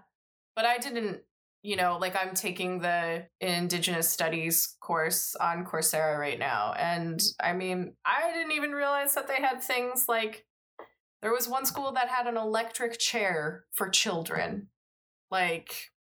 [0.56, 1.22] but I didn't,
[1.64, 6.74] you know, like I'm taking the Indigenous Studies course on Coursera right now.
[6.78, 10.46] And I mean, I didn't even realize that they had things like
[11.24, 14.68] there was one school that had an electric chair for children.
[15.32, 15.92] Like,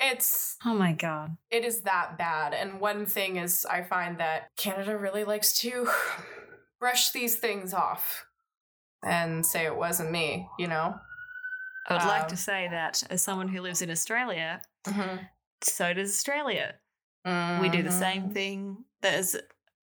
[0.00, 1.36] it's Oh my god.
[1.50, 2.52] it is that bad.
[2.54, 5.88] And one thing is, I find that Canada really likes to
[6.80, 8.26] brush these things off
[9.02, 10.94] and say it wasn't me, you know?
[11.88, 15.24] I would like Um, to say that as someone who lives in Australia, Mm-hmm.
[15.62, 16.74] so does Australia.
[17.60, 18.84] We do the same thing.
[19.02, 19.36] There's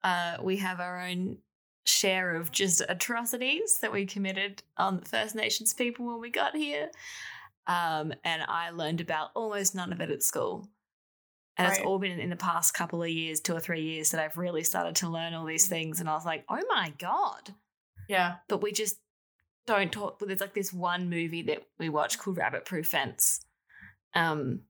[0.03, 1.38] uh we have our own
[1.85, 6.89] share of just atrocities that we committed on First Nations people when we got here.
[7.67, 10.67] Um, and I learned about almost none of it at school.
[11.57, 14.19] And it's all been in the past couple of years, two or three years, that
[14.19, 16.01] I've really started to learn all these things.
[16.01, 17.53] And I was like, oh my God.
[18.09, 18.35] Yeah.
[18.49, 18.97] But we just
[19.65, 20.19] don't talk.
[20.19, 23.45] But there's like this one movie that we watch called Rabbit Proof Fence.
[24.13, 24.63] Um,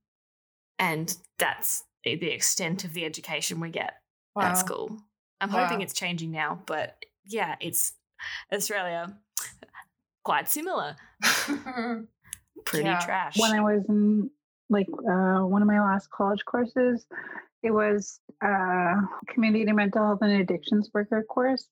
[0.77, 3.95] and that's the extent of the education we get
[4.39, 4.99] at school.
[5.41, 6.95] I'm hoping it's changing now, but
[7.25, 7.93] yeah, it's
[8.51, 9.17] Australia
[10.25, 10.95] quite similar.
[12.65, 12.99] Pretty Yeah.
[12.99, 13.37] trash.
[13.39, 14.29] when I was in
[14.69, 17.05] like uh, one of my last college courses,
[17.63, 18.95] it was uh,
[19.27, 21.69] community mental health and addictions worker course,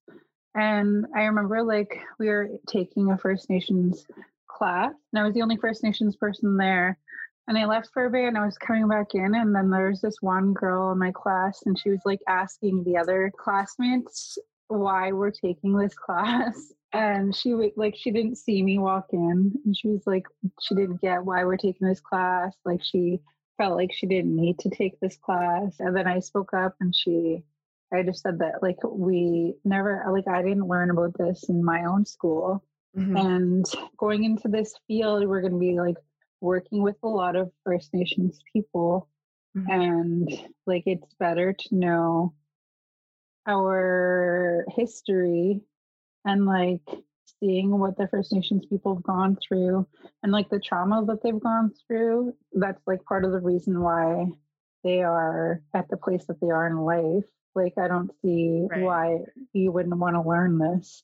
[0.56, 4.06] and I remember like we were taking a First Nations
[4.48, 7.00] class, and I was the only First Nations person there.
[7.48, 9.90] And I left for a bit and I was coming back in, and then there
[9.90, 14.38] was this one girl in my class, and she was like asking the other classmates
[14.68, 16.72] why we're taking this class.
[16.94, 20.28] And she would like she didn't see me walk in and she was like
[20.62, 22.54] she didn't get why we're taking this class.
[22.66, 23.20] Like she
[23.58, 25.76] felt like she didn't need to take this class.
[25.80, 27.44] And then I spoke up and she
[27.92, 31.86] I just said that like we never like I didn't learn about this in my
[31.86, 32.64] own school.
[32.96, 33.20] Mhm.
[33.20, 33.66] And
[33.98, 35.98] going into this field, we're gonna be like
[36.44, 39.08] working with a lot of First Nations people
[39.56, 39.70] Mhm.
[39.72, 40.30] and
[40.66, 42.34] like it's better to know
[43.48, 45.62] our history
[46.26, 46.82] and like
[47.40, 49.88] seeing what the First Nations people have gone through
[50.22, 52.36] and like the trauma that they've gone through.
[52.54, 54.28] That's like part of the reason why
[54.84, 57.26] they are at the place that they are in life.
[57.56, 58.82] Like, I don't see Right.
[58.82, 61.04] why you wouldn't want to learn this.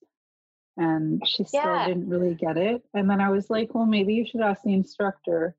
[0.79, 1.87] And she still Yeah.
[1.87, 2.83] didn't really get it.
[2.93, 5.53] And then I was like, well, maybe you should ask the instructor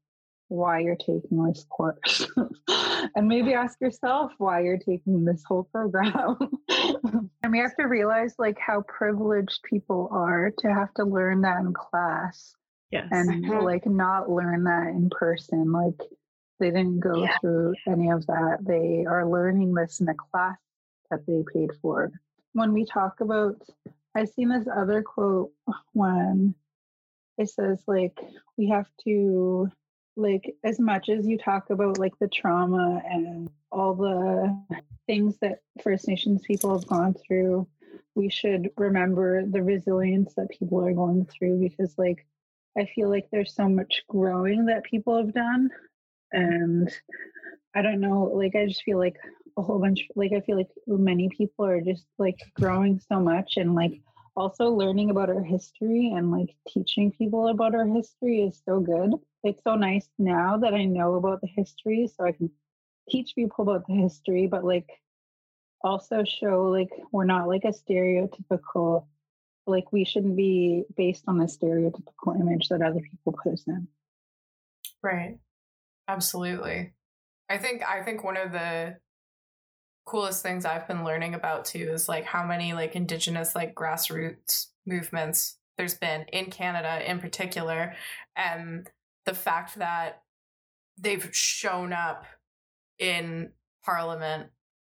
[0.49, 2.27] why you're taking this course.
[3.15, 6.39] and maybe ask yourself why you're taking this whole program.
[7.43, 11.61] and we have to realize like how privileged people are to have to learn that
[11.61, 12.55] in class
[12.91, 13.09] Yes.
[13.13, 13.63] and Mhm.
[13.63, 15.71] like not learn that in person.
[15.71, 16.01] Like
[16.59, 17.37] they didn't go Yeah.
[17.43, 18.59] through any of that.
[18.63, 20.57] They are learning this in a class
[21.11, 22.11] that they paid for.
[22.55, 23.63] When we talk about,
[24.15, 25.53] I've seen this other quote
[25.93, 26.55] when
[27.39, 28.19] it says like
[28.59, 29.71] we have to
[30.17, 34.57] like as much as you talk about like the trauma and all the
[35.07, 37.67] things that First Nations people have gone through,
[38.15, 42.27] we should remember the resilience that people are going through because like
[42.79, 45.71] I feel like there's so much growing that people have done.
[46.33, 46.91] And
[47.75, 49.17] I don't know, like, I just feel like
[49.61, 53.55] a whole bunch, like, I feel like many people are just like growing so much
[53.57, 54.01] and like
[54.37, 59.13] also learning about our history and like teaching people about our history is so good.
[59.45, 62.51] It's so nice now that I know about the history so I can
[63.09, 64.89] teach people about the history, but like
[65.83, 69.07] also show like we're not like a stereotypical
[69.67, 73.87] like we shouldn't be based on the stereotypical image that other people put us in.
[75.03, 75.39] Right.
[76.09, 76.93] Absolutely.
[77.49, 78.97] I think I think one of the
[80.11, 84.67] coolest things I've been learning about too is like how many like indigenous like grassroots
[84.85, 87.95] movements there's been in Canada in particular
[88.35, 88.91] and
[89.25, 90.23] the fact that
[90.99, 92.27] they've shown up
[92.99, 93.53] in
[93.85, 94.49] parliament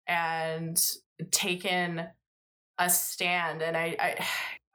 [0.05, 0.79] and
[1.31, 2.07] taken
[2.77, 4.25] a stand and I, I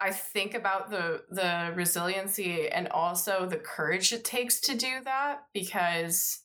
[0.01, 5.45] I think about the the resiliency and also the courage it takes to do that
[5.55, 6.41] because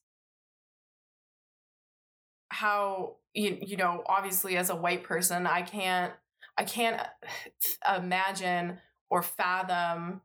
[2.50, 6.14] how you you know obviously as a white person I can't
[6.58, 7.02] I can't
[7.98, 8.80] imagine
[9.10, 10.22] or fathom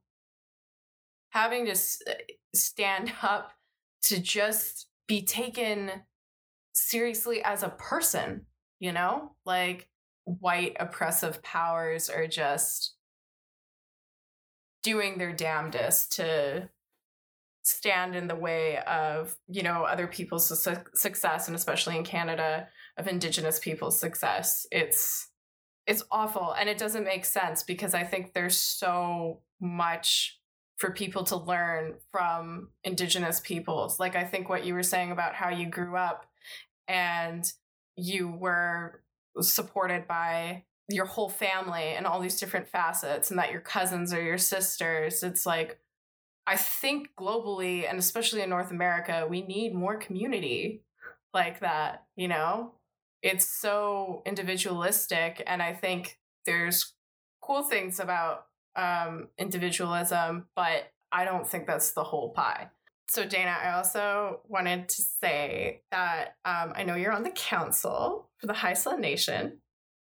[1.31, 1.77] having to
[2.55, 3.53] stand up
[4.05, 5.91] to just be taken
[6.75, 8.47] seriously as a person,
[8.81, 9.37] you know?
[9.45, 9.89] Like
[10.25, 12.95] white oppressive powers are just
[14.83, 16.69] doing their damnedest to
[17.65, 22.67] stand in the way of you know other people's su- success and especially in canada
[22.99, 25.29] of indigenous people's success it's
[25.87, 30.41] it's awful and it doesn't make sense because i think there's so much
[30.83, 34.01] for people to learn from indigenous peoples.
[34.01, 36.27] Like I think what you were saying about how you grew up
[36.89, 37.45] and
[37.97, 39.01] you were
[39.41, 44.21] supported by your whole family and all these different facets and that your cousins or
[44.21, 45.23] your sisters.
[45.23, 45.79] It's like
[46.49, 50.83] I think globally and especially in North America, we need more community
[51.33, 52.73] like that, you know?
[53.23, 56.95] It's so individualistic and I think there's
[57.41, 58.47] cool things about
[58.77, 62.69] um individualism, but I don't think that's the whole pie.
[63.09, 68.31] So Dana, I also wanted to say that um, I know you're on the council
[68.39, 69.59] for the Haisla Nation,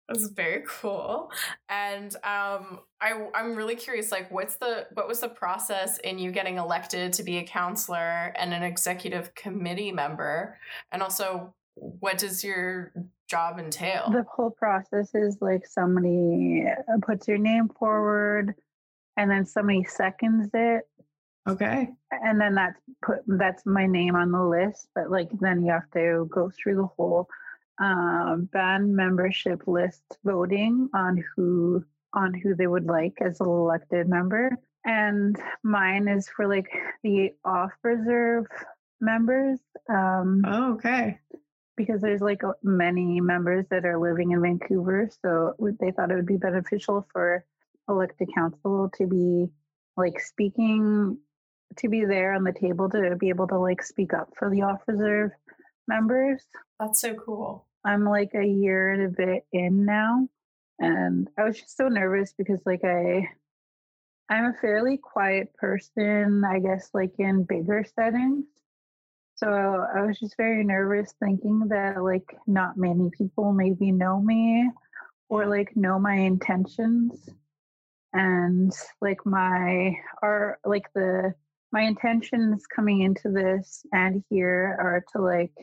[0.09, 1.32] that's very cool.
[1.70, 6.32] And um, I, I'm really curious, like, what's the what was the process in you
[6.32, 10.57] getting elected to be a counselor and an executive committee member,
[10.91, 12.91] and also what does your
[13.30, 14.09] job entail?
[14.11, 18.55] The whole process is like somebody uh, puts your name forward,
[19.17, 20.84] and then somebody seconds it,
[21.47, 21.89] Okay.
[22.11, 24.88] and then that's put that's my name on the list.
[24.95, 27.27] But like then you have to go through the whole
[27.82, 34.09] um, band membership list voting on who on who they would like as an elected
[34.09, 34.57] member.
[34.86, 36.67] And mine is for like
[37.03, 38.45] the off reserve
[39.01, 39.59] members.
[39.89, 41.19] Um, Oh, okay.
[41.80, 45.09] Because there's like many members that are living in Vancouver.
[45.21, 47.45] So they thought it would be beneficial for
[47.88, 49.47] elected council to be
[49.95, 51.17] like speaking,
[51.77, 54.63] to be there on the table to be able to like speak up for the
[54.63, 55.32] off reserve
[55.88, 56.43] members.
[56.82, 57.65] That's so cool.
[57.86, 60.27] I'm like a year and a bit in now.
[60.80, 63.30] And I was just so nervous because like I
[64.27, 68.45] I'm a fairly quiet person, I guess like in bigger settings.
[69.39, 74.69] So I was just very nervous thinking that like not many people maybe know me
[75.29, 77.29] or like know my intentions.
[78.11, 81.33] And like my are like the
[81.71, 85.53] my intentions coming into this and here are to like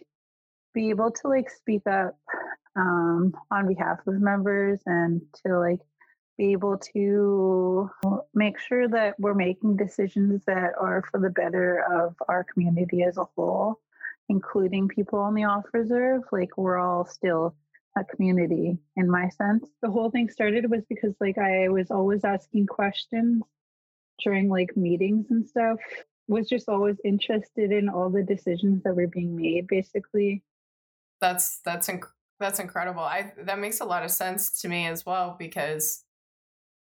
[0.73, 2.17] be able to like speak up
[2.77, 5.81] um, on behalf of members and to like
[6.37, 7.91] be able to
[8.35, 13.17] make sure that we're making decisions that are for the better of our community as
[13.17, 13.81] a whole,
[14.29, 16.23] including people on the off reserve.
[16.33, 17.55] Like we're all still
[17.97, 19.69] a community in my sense.
[19.83, 23.43] The whole thing started was because like I was always asking questions
[24.23, 25.79] during like meetings and stuff.
[26.29, 30.43] Was just always interested in all the decisions that were being made, basically.
[31.21, 32.11] That's that's inc-
[32.41, 33.03] that's incredible.
[33.03, 36.03] I that makes a lot of sense to me as well because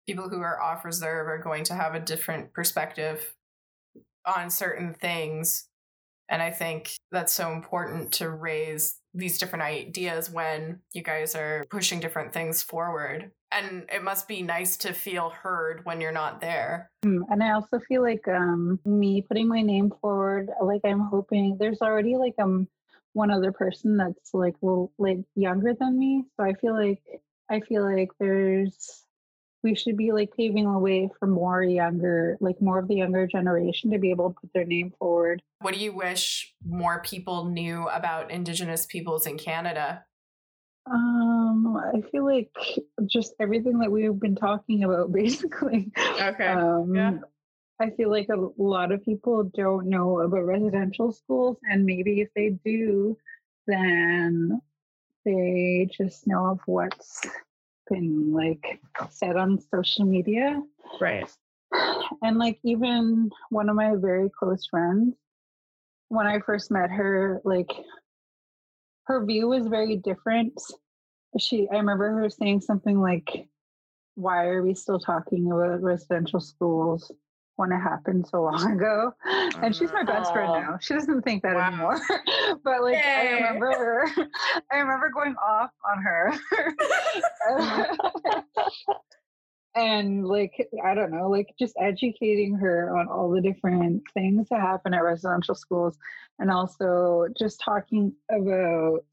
[0.08, 3.36] people who are off reserve are going to have a different perspective
[4.26, 5.68] on certain things
[6.30, 11.66] and I think that's so important to raise these different ideas when you guys are
[11.70, 13.32] pushing different things forward.
[13.52, 16.90] And it must be nice to feel heard when you're not there.
[17.06, 21.58] Mm, And I also feel like um, me putting my name forward, like I'm hoping
[21.60, 22.68] there's already like um
[23.12, 26.24] one other person that's like little like younger than me.
[26.36, 27.00] So I feel like
[27.52, 29.03] I feel like there's
[29.64, 33.26] we should be like paving the way for more younger, like more of the younger
[33.26, 35.42] generation to be able to put their name forward.
[35.62, 40.04] What do you wish more people knew about Indigenous peoples in Canada?
[40.86, 42.52] Um, I feel like
[43.06, 45.92] just everything that we've been talking about, basically.
[46.22, 46.48] Okay.
[46.48, 47.18] Um, Yeah.
[47.80, 52.30] I feel like a lot of people don't know about residential schools, and maybe if
[52.36, 53.18] they do,
[53.66, 54.62] then
[55.26, 57.22] they just know of what's
[57.90, 58.80] been like
[59.10, 60.62] said on social media.
[61.00, 61.30] Right.
[62.22, 65.16] And like even one of my very close friends,
[66.10, 67.72] when I first met her, like
[69.06, 70.54] her view was very different.
[71.40, 73.48] She I remember her saying something like,
[74.16, 77.12] Why are we still talking about residential schools
[77.56, 79.14] when it happened so long ago?
[79.62, 80.78] And she's my best friend now.
[80.82, 81.68] She doesn't think that Wow.
[81.68, 82.02] anymore.
[82.64, 84.06] but like I remember her
[84.72, 86.34] I remember going off on her.
[89.76, 94.62] and like I don't know, like just educating her on all the different things that
[94.62, 95.98] happen at residential schools,
[96.40, 99.04] and also just talking about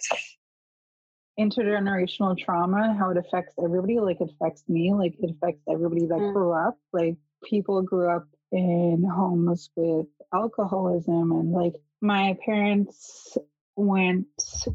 [1.38, 3.98] intergenerational trauma and how it affects everybody.
[4.00, 6.32] Like it affects me, like it affects everybody that Mm.
[6.34, 6.76] grew up.
[6.92, 13.36] Like people grew up in homes with alcoholism, and like my parents
[13.76, 14.26] went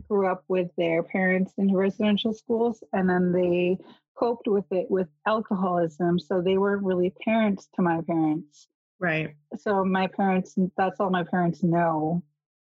[0.08, 3.78] grew up with their parents in residential schools and then they
[4.18, 8.68] coped with it with alcoholism so they weren't really parents to my parents.
[9.00, 9.36] Right.
[9.58, 12.24] so my parents that's all my parents know.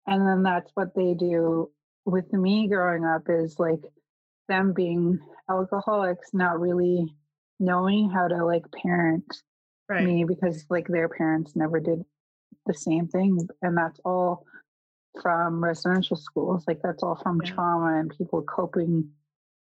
[0.08, 1.72] And then that's what they do
[2.06, 3.82] with me growing up is like
[4.48, 5.20] them being
[5.50, 7.14] alcoholics not really
[7.60, 9.26] knowing how to like parent
[9.88, 10.04] Right.
[10.04, 12.04] me because like their parents never did
[12.66, 14.46] the same thing and that's all
[15.22, 17.52] from residential schools like that's all from Yeah.
[17.52, 19.12] trauma and people coping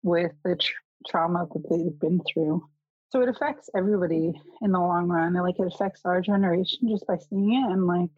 [0.04, 0.72] with the tr-
[1.08, 2.64] trauma that they've been through
[3.10, 7.08] so it affects everybody in the long run and like it affects our generation just
[7.08, 8.10] by seeing it and like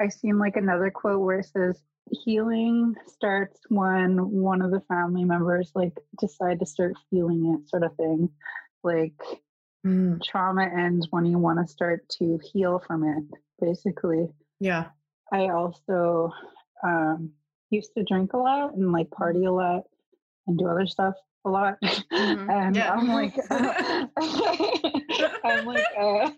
[0.00, 1.80] i seen like another quote where it says
[2.10, 7.82] healing starts when one of the family members like decide to start feeling it sort
[7.84, 8.28] of thing
[8.82, 9.14] like
[9.84, 13.22] Mm, trauma ends when you want to start to heal from it
[13.60, 14.26] basically
[14.58, 14.86] yeah.
[15.32, 16.32] i also
[16.82, 17.30] um,
[17.70, 19.82] used to drink a lot and like party a lot
[20.46, 21.14] and do other stuff
[21.44, 22.48] a lot Mhm.
[22.50, 22.92] and Yeah.
[22.92, 23.34] i'm like
[25.44, 26.30] i'm like uh,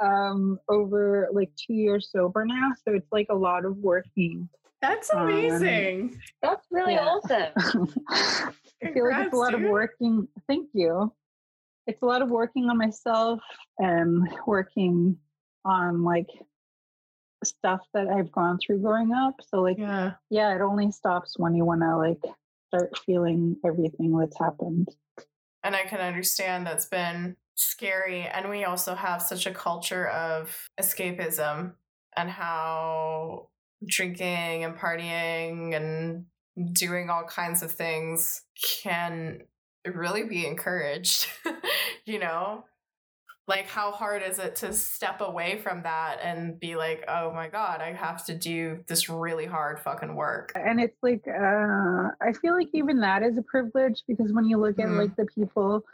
[0.00, 4.48] um over like two years sober now so it's like a lot of working
[4.80, 6.20] That's Um, amazing.
[6.42, 7.08] That's really Yeah.
[7.08, 7.52] awesome.
[8.82, 10.28] I feel like it's a lot of working.
[10.46, 11.10] Thank you.
[11.86, 13.40] It's a lot of working on myself
[13.78, 15.18] and working
[15.64, 16.28] on like
[17.44, 19.34] stuff that I've gone through growing up.
[19.46, 20.12] So like, Yeah.
[20.30, 22.20] yeah, it only stops when you want to like
[22.68, 24.88] start feeling everything that's happened.
[25.62, 28.22] And I can understand that's been scary.
[28.22, 31.74] And we also have such a culture of escapism
[32.16, 33.48] and how
[33.86, 36.26] drinking and partying and
[36.74, 38.42] doing all kinds of things
[38.82, 39.40] can
[39.92, 41.28] really be encouraged.
[42.04, 42.64] you know?
[43.46, 47.48] Like, how hard is it to step away from that and be like, oh my
[47.48, 50.52] God, I have to do this really hard fucking work?
[50.54, 54.56] And it's like, uh, I feel like even that is a privilege because when you
[54.56, 54.98] look at Mm.
[54.98, 55.84] like the people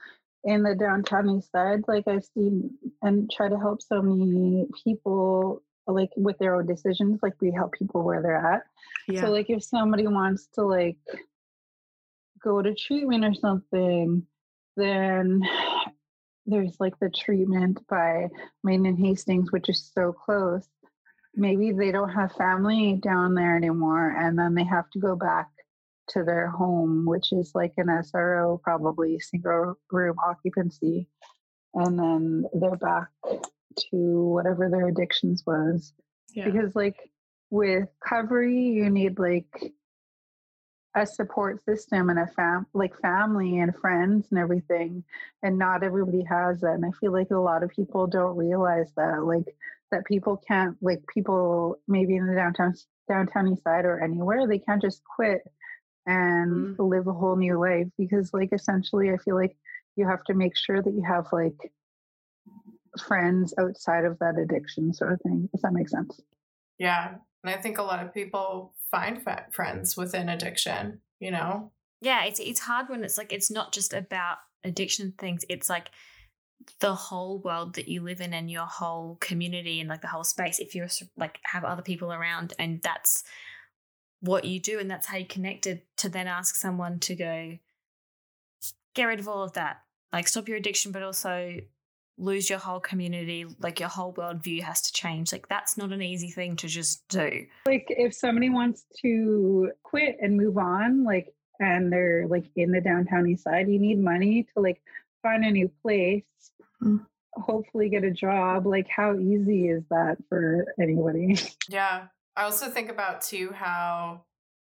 [0.45, 2.71] in the downtown east side, like I've seen
[3.03, 7.73] and try to help so many people like with their own decisions, like we help
[7.73, 8.63] people where they're at.
[9.09, 9.23] Yeah.
[9.23, 10.99] So like if somebody wants to like
[12.43, 14.27] go to treatment or something,
[14.77, 15.43] then
[16.47, 18.29] there's like the treatment by
[18.65, 20.67] Main and Hastings, which is so close.
[21.35, 25.49] Maybe they don't have family down there anymore, and then they have to go back
[26.09, 31.07] to their home, which is like an SRO, probably single room occupancy,
[31.75, 33.09] and then they're back
[33.77, 35.93] to whatever their addictions was
[36.35, 36.45] yeah.
[36.49, 36.97] because like
[37.51, 39.73] with recovery you need like
[40.97, 45.05] a support system and a fam like family and friends and everything
[45.43, 48.91] and not everybody has that and i feel like a lot of people don't realize
[48.97, 49.55] that like
[49.93, 52.75] that people can't like people maybe in the downtown
[53.09, 55.43] downtown east side or anywhere they can't just quit
[56.07, 56.89] and mm.
[56.91, 59.57] live a whole new life because like essentially i feel like
[59.97, 61.73] you have to make sure that you have like
[63.07, 66.21] friends outside of that addiction sort of thing if that makes sense
[66.81, 67.15] Yeah.
[67.45, 71.73] And I think a lot of people find friends within addiction, you know?
[72.01, 75.91] yeah it's it's hard when it's like it's not just about addiction things it's like
[76.81, 80.25] the whole world that you live in and your whole community and like the whole
[80.25, 83.25] space if you're like have other people around and that's
[84.21, 87.59] what you do and that's how you connected to then ask someone to go
[88.95, 89.81] get rid of all of that
[90.13, 91.57] like stop your addiction but also
[92.21, 96.03] lose your whole community like your whole worldview has to change like that's not an
[96.03, 101.33] easy thing to just do like if somebody wants to quit and move on like
[101.59, 104.81] and they're like in the downtown east side you need money to like
[105.23, 106.23] find a new place
[106.83, 107.05] Mm.
[107.35, 111.37] hopefully get a job like how easy is that for anybody
[111.69, 112.07] Yeah.
[112.37, 114.23] I also think about too how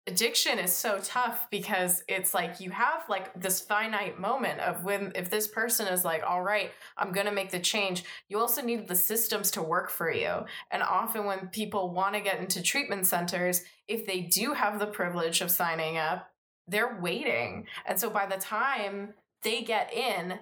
[0.07, 5.11] addiction is so tough because it's like you have like this finite moment of when
[5.13, 8.63] if this person is like all right i'm going to make the change you also
[8.63, 10.45] need the systems to work for you.
[10.71, 14.87] And often when people want to get into treatment centers if they do have the
[14.87, 16.29] privilege of signing up
[16.67, 17.65] they're waiting.
[17.85, 20.39] And so by the time they get in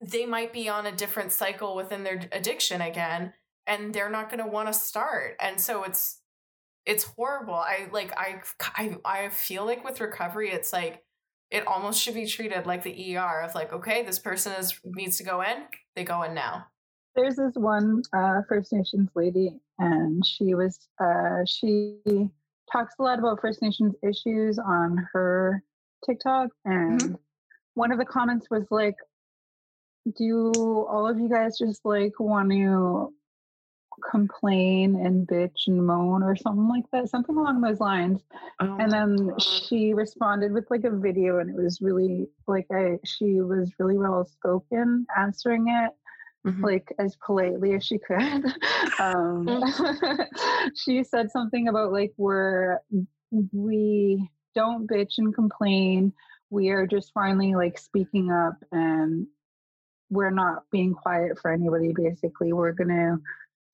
[0.00, 3.32] they might be on a different cycle within their addiction again
[3.66, 5.36] and they're not going to want to start.
[5.40, 6.18] And so it's
[6.86, 7.54] it's horrible.
[7.54, 11.02] I like I, I i feel like with recovery it's like
[11.50, 15.16] it almost should be treated like the er of like okay this person is needs
[15.18, 15.64] to go in
[15.96, 16.66] they go in now.
[17.16, 21.98] There's this one uh, first nations lady and she was uh, she
[22.70, 25.62] talks a lot about first nations issues on her
[26.04, 27.16] tiktok and
[27.74, 28.96] one of the comments was like
[30.18, 33.12] do all of you guys just like want to
[34.10, 38.20] complain and bitch and moan or something like that something along those lines
[38.60, 39.40] Oh and then God.
[39.42, 43.98] she responded with like a video and it was really like i she was really
[43.98, 45.90] well spoken answering it
[46.46, 46.62] Mhm.
[46.62, 48.44] like as politely as she could
[49.00, 49.62] um
[50.74, 52.78] she said something about like we're
[53.52, 56.12] we don't bitch and complain
[56.50, 59.26] we are just finally like speaking up and
[60.10, 61.92] we're not being quiet for anybody.
[61.92, 63.16] Basically, we're gonna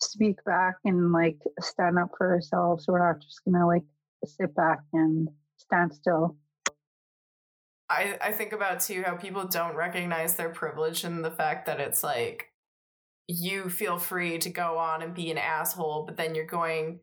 [0.02, 2.86] speak back and like stand up for ourselves.
[2.86, 3.84] We're not just gonna like
[4.24, 5.28] sit back and
[5.58, 6.36] stand still.
[7.88, 11.80] I, I think about too how people don't recognize their privilege and the fact that
[11.80, 12.52] it's like
[13.26, 17.00] you feel free to go on and be an asshole, but then you're going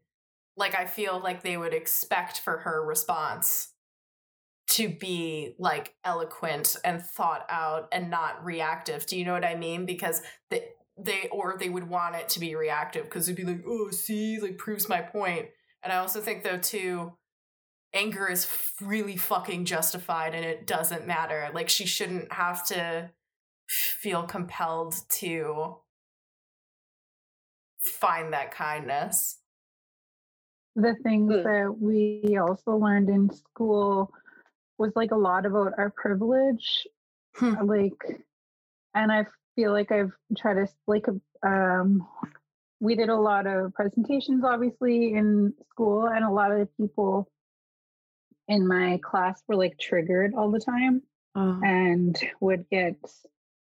[0.55, 3.73] like I feel like they would expect for her response
[4.69, 9.05] to be like eloquent and thought out and not reactive.
[9.05, 9.85] Do you know what I mean?
[9.85, 13.63] Because they they or they would want it to be reactive because it'd be like,
[13.67, 15.47] oh, see, like proves my point.
[15.83, 17.13] And I also think though too,
[17.93, 18.47] anger is
[18.81, 21.49] really fucking justified and it doesn't matter.
[21.53, 23.11] Like she shouldn't have to
[23.67, 25.77] feel compelled to
[27.79, 29.39] find that kindness.
[30.75, 31.43] The things Mm.
[31.43, 34.13] that we also learned in school
[34.77, 36.87] was like a lot about our privilege.
[37.35, 37.65] Hmm.
[37.65, 38.21] Like,
[38.93, 39.25] and I
[39.57, 41.07] feel like I've tried to like
[41.43, 42.07] um
[42.79, 47.27] we did a lot of presentations obviously in school and a lot of the people
[48.47, 51.01] in my class were like triggered all the time
[51.35, 51.59] Oh.
[51.63, 52.95] and would get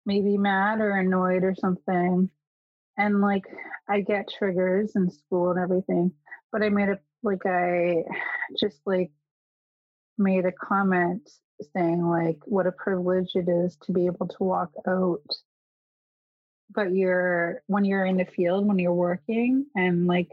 [0.06, 2.30] maybe mad or annoyed or something.
[2.98, 3.46] And like
[3.90, 6.14] I get triggers in school and everything,
[6.54, 8.04] but I made a like I
[8.58, 9.12] just like
[10.18, 11.30] made a comment
[11.76, 15.22] saying like what a privilege it is to be able to walk out
[16.74, 20.30] but you're when you're in the field when you're working and like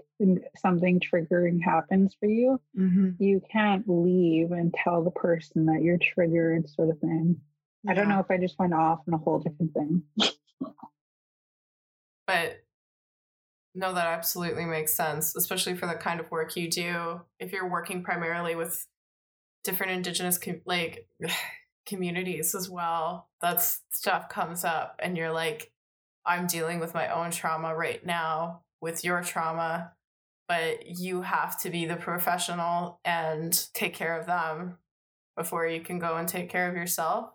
[0.56, 3.22] something triggering happens for you Mm-hmm.
[3.22, 7.40] you can't leave and tell the person that you're triggered sort of thing
[7.88, 10.02] i don't know if i just went off on a whole different thing
[12.26, 12.64] But
[13.74, 17.20] no, that absolutely makes sense, especially for the kind of work you do.
[17.38, 18.86] If you're working primarily with
[19.62, 21.06] different indigenous com- like
[21.86, 25.70] communities as well, that's stuff comes up and you're like
[26.26, 29.92] I'm dealing with my own trauma right now with your trauma,
[30.48, 34.78] but you have to be the professional and take care of them
[35.36, 37.30] before you can go and take care of yourself.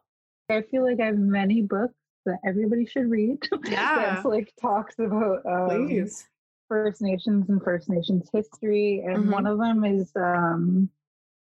[0.50, 1.94] i feel like i have many books
[2.26, 3.96] that everybody should read Yeah.
[4.14, 6.28] that's like talks about um, Please.
[6.68, 9.32] First Nations and First Nations history, and Mhm.
[9.32, 10.90] one of them is um,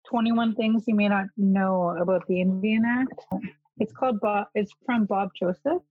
[0.08, 3.20] 21 Things You May Not Know About the Indian Act.
[3.78, 5.82] It's called Bob, it's from Bob Joseph.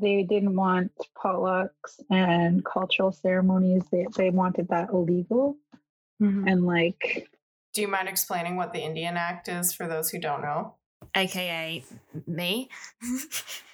[0.00, 1.70] They didn't want potlatches
[2.10, 5.56] and cultural ceremonies, they, they wanted that illegal.
[6.20, 6.50] Mhm.
[6.50, 7.28] And like,
[7.74, 10.74] Do you mind explaining what the Indian Act is for those who don't know?
[11.14, 11.84] AKA
[12.26, 12.68] me.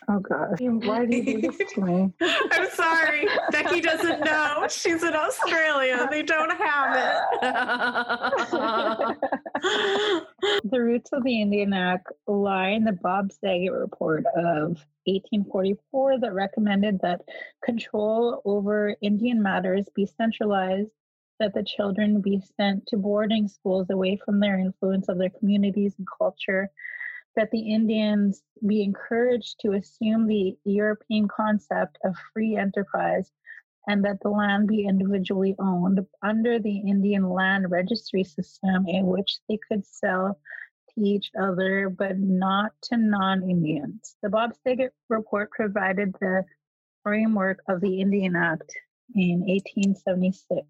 [0.09, 2.13] oh God, why do you do this to me?
[2.21, 3.29] I'm sorry.
[3.51, 4.67] Becky doesn't know.
[4.69, 6.09] She's in Australia.
[6.11, 7.47] They don't have it.
[10.65, 17.01] the roots of the Indian Act lie in the Bagot report of 1844 that recommended
[17.03, 17.23] that
[17.65, 20.91] control over Indian matters be centralized,
[21.39, 25.95] that the children be sent to boarding schools away from their influence of their communities
[25.99, 26.71] and culture,
[27.37, 33.31] that the Indians be encouraged to assume the European concept of free enterprise
[33.87, 39.39] and that the land be individually owned under the Indian land registry system in which
[39.49, 40.39] they could sell
[40.91, 44.17] to each other but not to non Indians.
[44.23, 46.45] The Bob Saget report provided the
[47.03, 48.73] framework of the Indian Act
[49.15, 50.67] in 1876.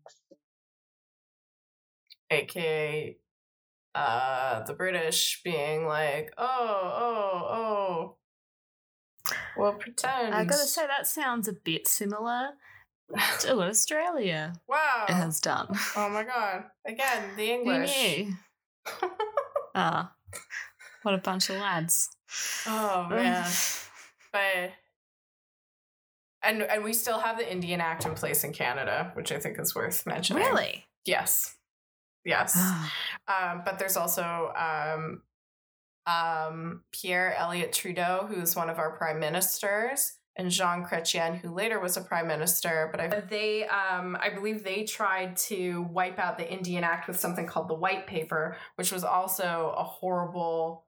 [2.31, 3.17] aka
[3.97, 8.17] uh the british being like oh oh oh
[9.57, 12.51] well pretend I gotta say, that sounds a bit similar
[13.41, 15.69] to what Australia wow has done.
[15.97, 18.33] oh my god again the Who english knew?
[19.79, 20.15] Ah,
[21.03, 22.09] what a bunch of lads.
[22.67, 23.47] oh man
[24.33, 24.73] but
[26.43, 29.59] and and we still have the indian act in place in canada which i think
[29.59, 30.85] is worth mentioning really?
[31.05, 31.56] yes
[32.27, 32.93] yes Ah,
[33.29, 35.23] Um, but there's also um,
[36.07, 41.81] um, Pierre Elliott Trudeau, who's one of our prime ministers, and Jean Chrétien, who later
[41.81, 42.89] was a prime minister.
[42.93, 47.19] But I, they, um, I believe, they tried to wipe out the Indian Act with
[47.19, 50.85] something called the White Paper, which was also a horrible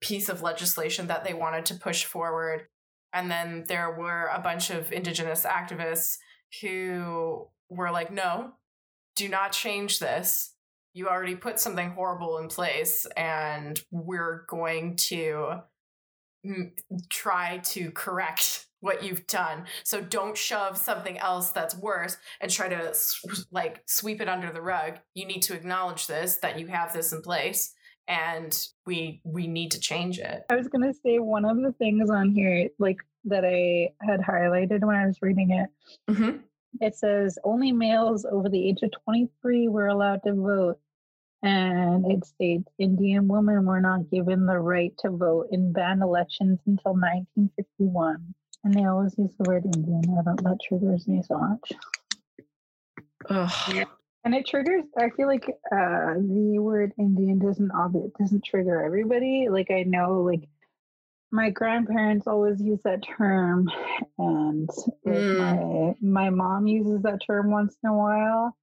[0.00, 2.66] piece of legislation that they wanted to push forward.
[3.12, 6.16] And then there were a bunch of Indigenous activists
[6.62, 8.54] who were like, "No,
[9.16, 10.54] do not change this."
[10.98, 15.60] You already put something horrible in place and we're going to
[16.44, 16.70] mm,
[17.08, 22.68] try to correct what you've done so don't shove something else that's worse and try
[22.68, 22.94] to
[23.50, 27.12] like sweep it under the rug you need to acknowledge this that you have this
[27.12, 27.74] in place
[28.06, 32.08] and we we need to change it I was gonna say one of the things
[32.08, 35.68] on here, like that I had highlighted when I was reading it.
[36.08, 36.40] Mhm.
[36.80, 40.78] It says only males over the age of 23 were allowed to vote.
[41.42, 46.58] And it states Indian women were not given the right to vote in band elections
[46.66, 48.34] until 1951.
[48.64, 50.02] And they always use the word Indian.
[50.18, 51.72] I don't, that triggers me so much.
[53.30, 53.86] Ugh.
[54.24, 54.84] And it triggers.
[54.98, 59.48] I feel like uh, the word Indian doesn't obvi- doesn't trigger everybody.
[59.48, 60.48] Like I know, like
[61.30, 63.70] my grandparents always use that term,
[64.18, 64.68] and
[65.06, 65.38] Mm.
[65.38, 68.56] my my mom uses that term once in a while.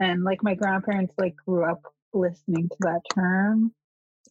[0.00, 1.82] And like my grandparents, like grew up
[2.14, 3.74] listening to that term,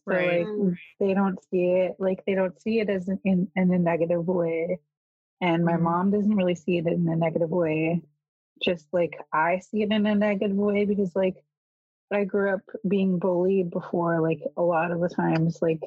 [0.08, 0.40] so Right.
[0.40, 3.78] like they don't see it like they don't see it as in, in in a
[3.78, 4.80] negative way,
[5.40, 5.82] and my Mhm.
[5.82, 8.02] mom doesn't really see it in a negative way
[8.62, 11.44] just like I see it in a negative way because like
[12.12, 15.80] I grew up being bullied before like a lot of the times like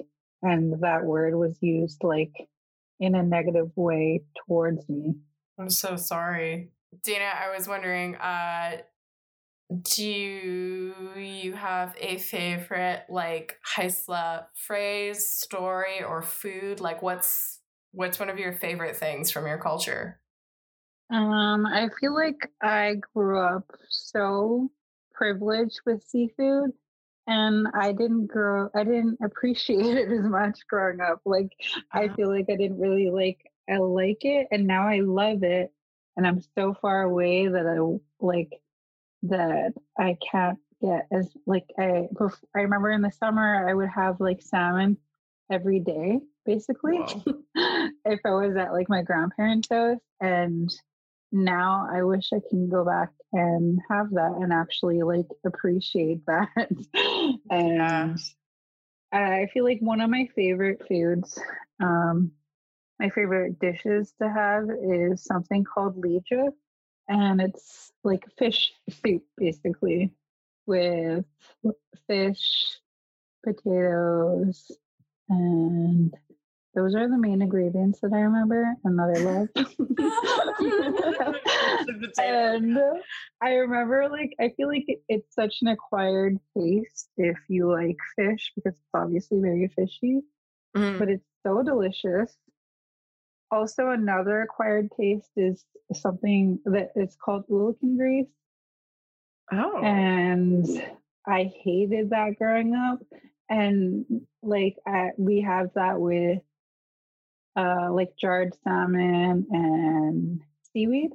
[0.44, 2.34] and that word was used like
[3.00, 5.16] in a negative way towards me.
[5.60, 6.72] I'm so sorry.
[7.04, 8.78] Dana, I was wondering, uh,
[9.82, 10.03] do
[11.17, 16.80] you have a favorite like Haisla phrase, story, or food?
[16.80, 17.61] Like what's
[17.91, 20.21] what's one of your favorite things from your culture?
[21.09, 24.71] Um I feel like I grew up so
[25.13, 26.71] privileged with seafood
[27.28, 31.21] and I didn't grow I didn't appreciate it as much growing up.
[31.26, 31.51] Like
[31.91, 35.74] I feel like I didn't really like I like it and now I love it
[36.17, 37.80] and I'm so far away that I
[38.26, 38.62] like
[39.24, 42.07] that I can't get as like I
[42.55, 44.97] I remember in the summer I would have like salmon
[45.51, 46.99] every day basically
[47.55, 50.74] if I was at like my grandparents' house and
[51.32, 56.69] now I wish I can go back and have that and actually like appreciate that.
[57.49, 58.19] And
[59.11, 61.39] I feel like one of my favorite foods,
[61.82, 62.32] um,
[62.99, 66.49] my favorite dishes to have is something called lija,
[67.08, 70.12] and it's like fish soup basically
[70.66, 71.26] with
[72.08, 72.80] fish,
[73.45, 74.72] potatoes,
[75.30, 76.14] and
[76.76, 79.47] those are the main ingredients that I remember and that I love.
[82.18, 82.78] and
[83.41, 87.97] I remember like I feel like it- it's such an acquired taste if you like
[88.16, 90.22] fish because it's obviously very fishy,
[90.76, 90.97] Mm.
[90.97, 92.36] but it's so delicious.
[93.54, 98.26] Also, another acquired taste is something that is called oolichan grease,
[99.51, 99.78] Oh.
[99.84, 100.66] and
[101.28, 102.99] I hated that growing up.
[103.51, 106.41] And like I, we have that with
[107.56, 110.41] uh, like jarred salmon and
[110.72, 111.12] seaweed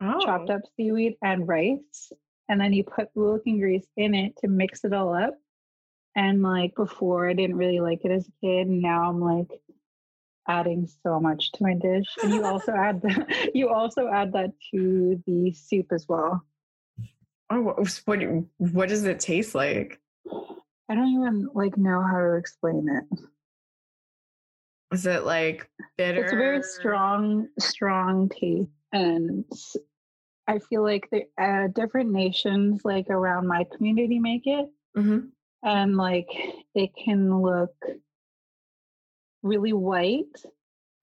[0.00, 0.18] oh.
[0.24, 2.12] chopped up seaweed and rice
[2.48, 5.38] and then you put oolichan grease in it to mix it all up
[6.16, 9.60] and like before i didn't really like it as a kid and now i'm like
[10.48, 14.52] adding so much to my dish and you also add the, you also add that
[14.72, 16.42] to the soup as well
[17.52, 18.20] Oh, what, what,
[18.58, 20.00] what does it taste like?
[20.88, 23.18] i don't even like know how to explain it
[24.92, 26.20] Is it like bitter?
[26.22, 29.44] it's a very strong strong taste and
[30.48, 35.28] I feel like the uh, different nations like around my community make it Mhm.
[35.62, 36.28] and like
[36.74, 37.72] it can look
[39.42, 40.36] really white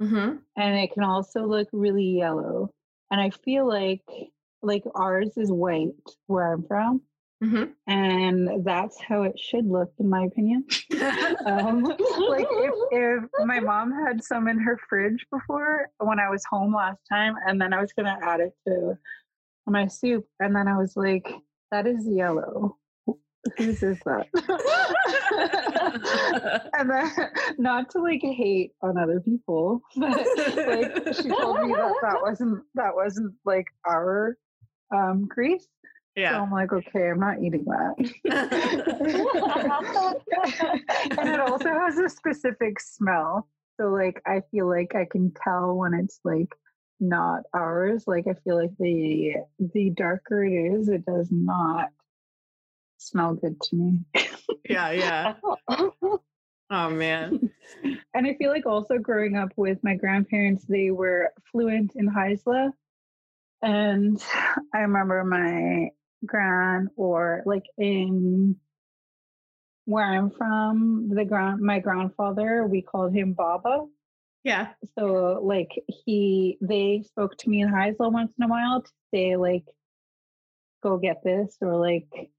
[0.01, 0.39] Mhm.
[0.55, 2.69] and it can also look really yellow
[3.09, 4.03] and i feel like
[4.61, 5.95] like ours is white
[6.27, 7.01] where i'm from
[7.43, 7.73] Mhm.
[7.88, 10.65] and that's how it should look in my opinion
[11.45, 11.83] um,
[12.29, 16.73] like if, if my mom had some in her fridge before when i was home
[16.75, 18.97] last time and then i was to add it to
[19.67, 21.27] my soup and then i was like
[21.71, 22.77] that is yellow
[23.58, 24.28] whose is that
[26.78, 27.12] and then
[27.58, 32.64] not to like hate on other people but like she told me that that wasn't
[32.76, 34.38] that wasn't like our
[34.93, 35.68] um grease
[36.18, 36.41] so yeah.
[36.41, 37.93] i'm like okay i'm not eating that.
[41.18, 43.48] And it also has a specific smell.
[43.80, 46.56] So like i feel like i can tell when it's like
[47.00, 48.06] not ours.
[48.08, 51.89] Like i feel like the the darker it is it does not
[52.98, 54.00] smell good to me
[54.70, 54.91] yeah.
[54.91, 55.34] Yeah.
[56.70, 57.50] Oh man.
[58.14, 62.72] and I feel like also growing up with my grandparents, they were fluent in Haisla.
[63.62, 64.22] And
[64.74, 65.91] I remember my
[66.26, 68.58] grand or like in
[69.86, 73.86] where I'm from, the grand my grandfather, we called him Baba.
[74.43, 74.74] Yeah.
[75.00, 79.38] So like he they spoke to me in Haisla once in a while to say
[79.38, 79.64] like
[80.84, 82.30] go get this or like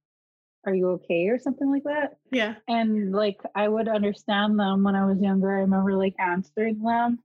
[0.67, 2.19] are you okay or something like that.
[2.31, 2.57] Yeah.
[2.67, 5.51] And like I would understand them when I was younger.
[5.57, 7.21] I remember like answering them.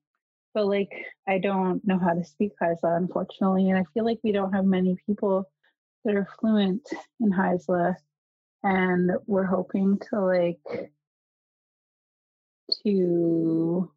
[0.53, 0.91] but like
[1.27, 4.65] I don't know how to speak Haisla, unfortunately, and I feel like we don't have
[4.65, 5.49] many people
[6.05, 6.87] that are fluent
[7.19, 7.95] in Haisla,
[8.63, 10.91] and we're hoping to like
[12.83, 13.91] to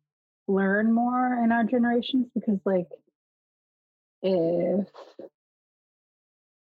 [0.49, 2.89] learn more in our generations because like
[4.23, 4.87] if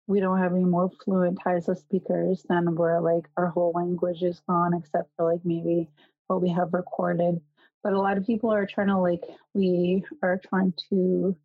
[0.08, 4.40] we don't have any more fluent Haisla speakers, then we're like our whole language is
[4.48, 5.88] gone except for like maybe
[6.26, 7.40] what we have recorded.
[7.84, 11.36] But a lot of people are trying to like we are trying to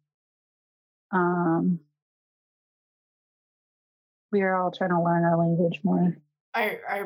[1.11, 1.81] um
[4.31, 6.17] we are all trying to learn our language more.
[6.53, 7.03] I I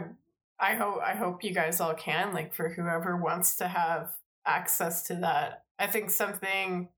[0.59, 4.11] I hope I hope you guys all can like for whoever wants to have
[4.45, 5.63] access to that.
[5.79, 6.89] I think something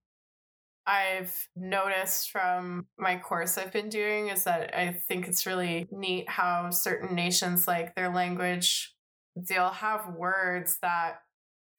[0.85, 6.27] I've noticed from my course I've been doing is that I think it's really neat
[6.27, 8.95] how certain nations like their language
[9.35, 11.21] they'll have words that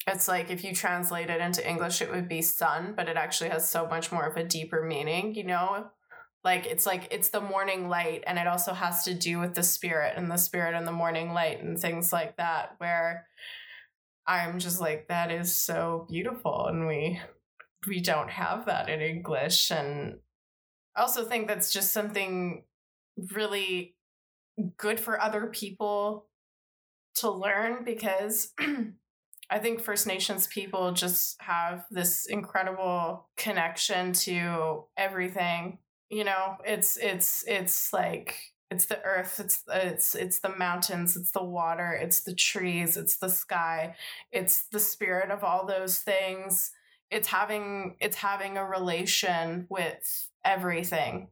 [0.06, 3.50] it's like if you translate it into English it would be sun, but it actually
[3.50, 5.88] has so much more of a deeper meaning, you know?
[6.42, 9.62] Like it's like it's the morning light and it also has to do with the
[9.62, 13.26] spirit and the spirit and the morning light and things like that where
[14.26, 17.20] I'm just like that is so beautiful and we
[17.86, 20.18] we don't have that in English and
[20.96, 22.64] I also think that's just something
[23.32, 23.94] really
[24.76, 26.26] good for other people
[27.16, 28.52] to learn because
[29.50, 35.78] I think First Nations people just have this incredible connection to everything.
[36.08, 38.36] You know, it's it's it's like
[38.70, 43.16] it's the earth, it's it's it's the mountains, it's the water, it's the trees, it's
[43.16, 43.96] the sky,
[44.30, 46.72] it's the spirit of all those things.
[47.10, 51.28] It's having it's having a relation with everything.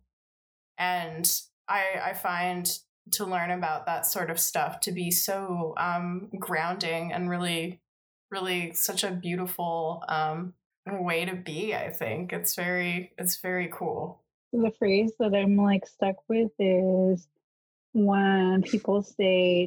[0.76, 1.30] And
[1.68, 2.70] I I find
[3.12, 7.80] to learn about that sort of stuff to be so um, grounding and really
[8.30, 10.52] really such a beautiful um,
[10.86, 14.22] way to be i think it's very it's very cool
[14.52, 17.28] The phrase that I'm like stuck with is
[17.92, 19.66] when people say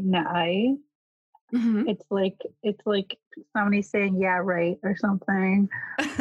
[1.52, 3.18] "nai," it's like it's like
[3.56, 5.70] somebody saying "yeah, right" or something,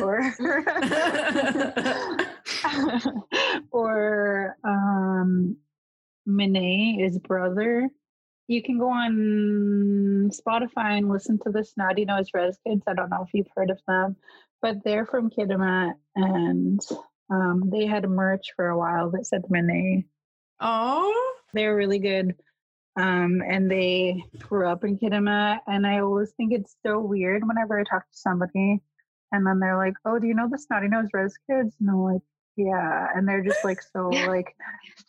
[0.02, 0.20] or
[3.70, 5.56] or um,
[6.26, 7.88] Mine is brother.
[8.48, 12.82] You can go on Spotify and listen to the Snotty Nose Rez Kids.
[12.88, 14.16] I don't know if you've heard of them,
[14.60, 16.80] but they're from Kitimat and
[17.30, 20.04] um, they had a merch for a while that said Mine.
[20.60, 22.34] Oh, They're really good.
[23.00, 25.60] Um, and they grew up in Kitimat.
[25.66, 28.80] And I always think it's so weird whenever I talk to somebody
[29.32, 31.74] and then they're like, Oh, do you know the Snotty Nose Rez Kids?
[31.80, 32.22] And I'm like,
[32.56, 33.08] Yeah.
[33.14, 34.54] And they're just like so like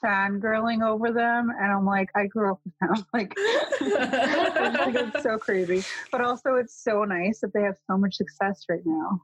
[0.03, 1.49] fangirling over them.
[1.49, 3.05] And I'm like, I grew up with them.
[3.13, 5.83] Like, it's, like, it's so crazy.
[6.11, 9.21] But also, it's so nice that they have so much success right now.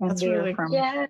[0.00, 1.06] And That's really from Yeah.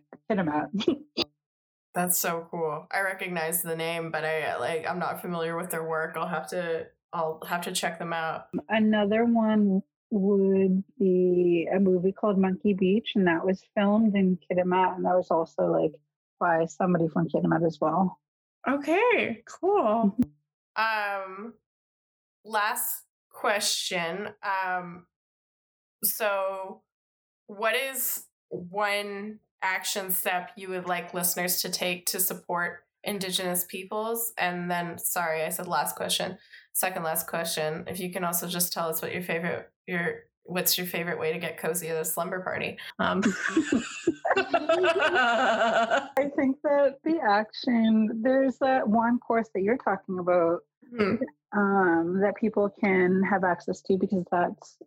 [1.92, 2.86] That's so cool.
[2.92, 6.16] I recognize the name, but I like I'm not familiar with their work.
[6.16, 8.46] I'll have to I'll have to check them out.
[8.68, 14.96] Another one would be a movie called Monkey Beach, and that was filmed in Kitimat,
[14.96, 15.92] and that was also like
[16.38, 18.18] by somebody from Kitimat as well.
[18.68, 20.16] okay, cool.
[20.76, 21.54] Um
[22.44, 24.28] last question.
[24.42, 25.06] Um
[26.02, 26.82] so
[27.46, 34.32] what is one action step you would like listeners to take to support indigenous peoples?
[34.38, 36.38] And then sorry, I said last question.
[36.72, 37.84] Second last question.
[37.86, 41.32] If you can also just tell us what your favorite your what's your favorite way
[41.32, 42.76] to get cozy at a slumber party?
[42.98, 43.22] Um,
[44.36, 50.60] I think that the action, there's that one course that you're talking about
[50.90, 51.16] hmm,
[51.56, 54.78] um, that people can have access to because that's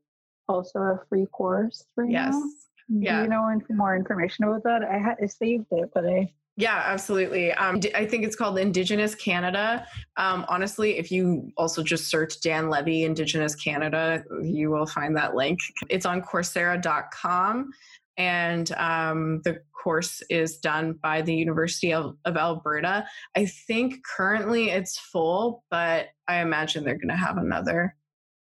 [0.49, 2.33] also a free course right yes.
[2.33, 2.43] now.
[2.89, 3.17] Yeah.
[3.17, 4.83] Do you know more information about that?
[4.83, 7.51] I, ha- I saved it, but I Yeah, absolutely.
[7.53, 9.87] Um, I think it's called Indigenous Canada.
[10.17, 15.33] Um, honestly, if you also just search Dan Levy Indigenous Canada, you will find that
[15.33, 15.59] link.
[15.89, 17.71] It's on Coursera.com,
[18.17, 23.05] and um, the course is done by the University of, of Alberta.
[23.35, 27.95] I think currently it's full, but I imagine they're going to have another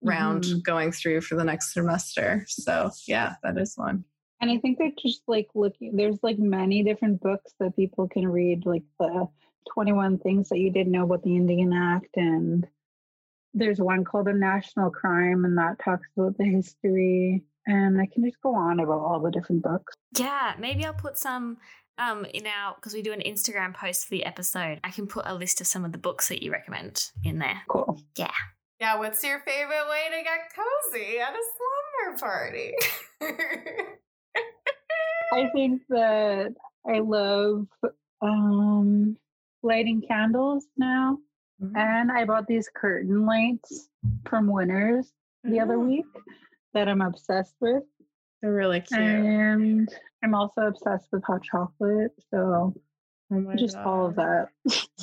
[0.03, 0.63] round Mhm.
[0.63, 2.45] going through for the next semester.
[2.47, 4.03] So yeah, that is one.
[4.41, 8.27] And I think they're just like looking, there's like many different books that people can
[8.27, 9.27] read, like the
[9.73, 12.15] 21 Things That You Didn't Know About the Indian Act.
[12.15, 12.67] And
[13.53, 17.43] there's one called A National Crime, and that talks about the history.
[17.65, 19.95] And I can just go on about all the different books.
[20.17, 21.57] Yeah, maybe I'll put some
[21.97, 24.79] um in our because we do an Instagram post for the episode.
[24.83, 27.61] I can put a list of some of the books that you recommend in there.
[27.69, 27.99] Cool.
[28.17, 28.31] Yeah,
[28.79, 32.73] Yeah, what's your favorite way to get cozy at a slumber party?
[35.33, 36.53] I think that
[36.87, 37.67] I love
[38.21, 39.17] um,
[39.63, 41.17] lighting candles now.
[41.61, 41.75] Mm-hmm.
[41.77, 43.89] And I bought these curtain lights
[44.25, 45.11] from Winners
[45.43, 45.87] the other Mm.
[45.87, 46.05] week
[46.73, 47.83] that I'm obsessed with.
[48.41, 48.99] They're really cute.
[48.99, 49.89] And
[50.23, 52.11] I'm also obsessed with hot chocolate.
[52.29, 52.73] So
[53.31, 54.47] oh my just all of that.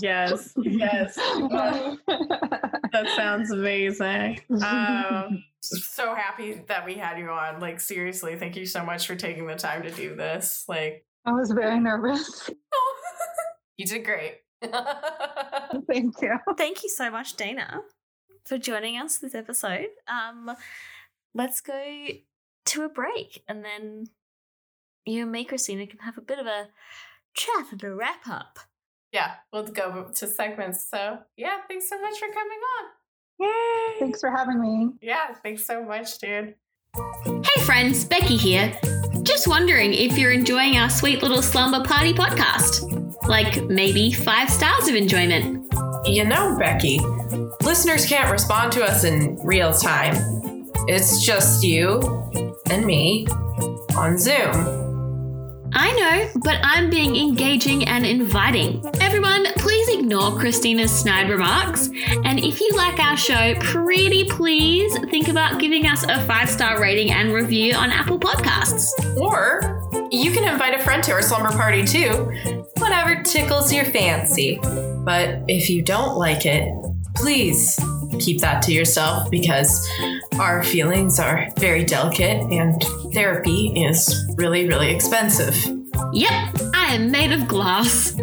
[0.00, 1.14] Yes, yes.
[1.18, 4.40] Oh, that sounds amazing.
[4.62, 7.60] Um, so happy that we had you on.
[7.60, 10.64] Like seriously, thank you so much for taking the time to do this.
[10.68, 12.50] Like I was very nervous.
[13.76, 14.40] you did great.
[14.62, 16.38] Thank you.
[16.56, 17.80] Thank you so much, Dana,
[18.44, 19.88] for joining us this episode.
[20.06, 20.54] Um,
[21.34, 22.06] let's go
[22.64, 24.06] to a break and then
[25.04, 26.68] you and me, Christina, can have a bit of a
[27.34, 28.58] chat and a wrap up.
[29.12, 30.86] yeah, we'll go to segments.
[30.88, 32.84] So yeah, thanks so much for coming on.
[33.40, 33.98] yay.
[33.98, 34.90] Thanks for having me.
[35.00, 36.54] Yeah, thanks so much, dude.
[37.24, 38.72] Hey friends, Becky here.
[39.22, 42.88] Just wondering if you're enjoying our sweet little slumber party podcast.
[43.26, 45.72] Like maybe five stars of enjoyment.
[46.04, 46.98] You know, Becky,
[47.62, 50.14] listeners can't respond to us in real time.
[50.88, 52.00] It's just you
[52.68, 53.26] and me
[53.96, 54.91] on Zoom.
[55.74, 58.84] I know, but I'm being engaging and inviting.
[59.00, 61.88] Everyone, please ignore Christina's snide remarks.
[62.24, 66.80] And if you like our show, pretty please think about giving us a five star
[66.80, 68.90] rating and review on Apple Podcasts.
[69.18, 72.10] Or you can invite a friend to our slumber party too.
[72.78, 74.58] Whatever tickles your fancy.
[75.04, 76.68] But if you don't like it,
[77.16, 77.78] please
[78.18, 79.88] keep that to yourself because
[80.38, 82.82] our feelings are very delicate and
[83.12, 85.56] therapy is really, really expensive.
[86.12, 88.14] Yep, I am made of glass.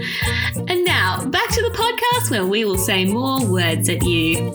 [0.56, 4.54] And now, back to the podcast where we will say more words at you.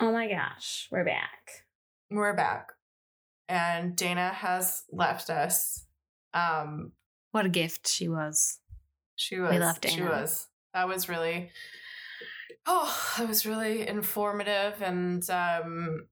[0.00, 1.64] Oh my gosh, we're back.
[2.10, 2.72] We're back.
[3.48, 5.84] And Dana has left us.
[6.32, 6.92] Um,
[7.34, 8.60] What a gift she was.
[9.16, 9.50] She was.
[9.58, 10.46] love She was.
[10.72, 11.50] That was really.
[12.64, 16.06] Oh, that was really informative and um,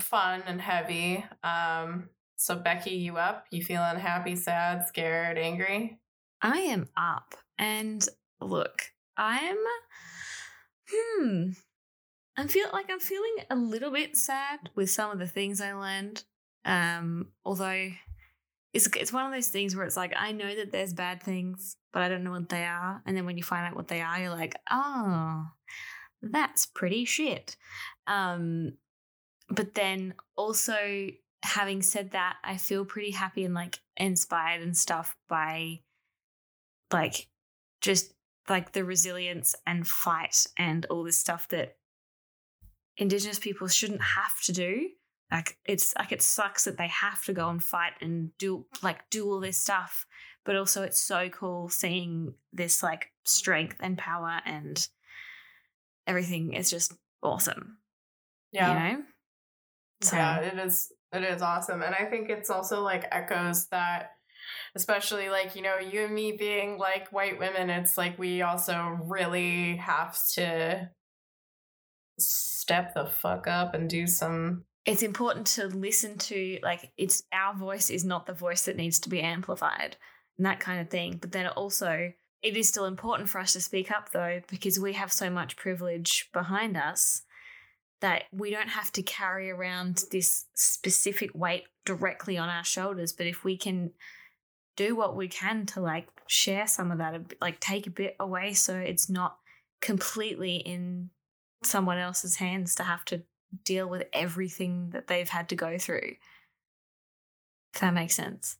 [0.00, 1.24] fun and heavy.
[1.44, 3.46] Um, so Becky, you up?
[3.52, 6.00] You feeling happy, sad, scared, angry?
[6.42, 7.36] I am up.
[7.56, 8.04] And
[8.40, 8.82] look,
[9.16, 9.58] I'm
[10.90, 11.50] hmm.
[12.36, 15.72] I'm feel like I'm feeling a little bit sad with some of the things I
[15.72, 16.24] learned.
[16.64, 17.90] Um, although
[18.72, 21.76] it's it's one of those things where it's like I know that there's bad things,
[21.92, 23.02] but I don't know what they are.
[23.04, 25.46] And then when you find out what they are, you're like, oh,
[26.22, 27.56] that's pretty shit.
[28.06, 28.74] Um,
[29.48, 31.08] but then also
[31.42, 35.80] having said that, I feel pretty happy and like inspired and stuff by
[36.92, 37.26] like
[37.80, 38.12] just
[38.48, 41.76] like the resilience and fight and all this stuff that
[42.96, 44.88] indigenous people shouldn't have to do
[45.30, 49.08] like it's like it sucks that they have to go and fight and do like
[49.10, 50.06] do all this stuff
[50.44, 54.88] but also it's so cool seeing this like strength and power and
[56.06, 57.78] everything is just awesome
[58.52, 58.68] Yeah.
[58.90, 59.02] you know
[60.02, 60.92] so Yeah, it is.
[61.12, 64.12] It is awesome, and I think it's also like echoes that,
[64.76, 67.68] especially like you know you and me being like white women.
[67.68, 70.90] It's like we also really have to
[72.18, 74.64] step the fuck up and do some.
[74.86, 78.98] It's important to listen to like it's our voice is not the voice that needs
[78.98, 79.96] to be amplified
[80.38, 82.12] and that kind of thing but then also
[82.42, 85.56] it is still important for us to speak up though because we have so much
[85.56, 87.22] privilege behind us
[88.00, 93.26] that we don't have to carry around this specific weight directly on our shoulders but
[93.26, 93.90] if we can
[94.76, 98.54] do what we can to like share some of that like take a bit away
[98.54, 99.36] so it's not
[99.82, 101.10] completely in
[101.62, 103.22] someone else's hands to have to
[103.64, 106.16] deal with everything that they've had to go through.
[107.74, 108.56] If that makes sense.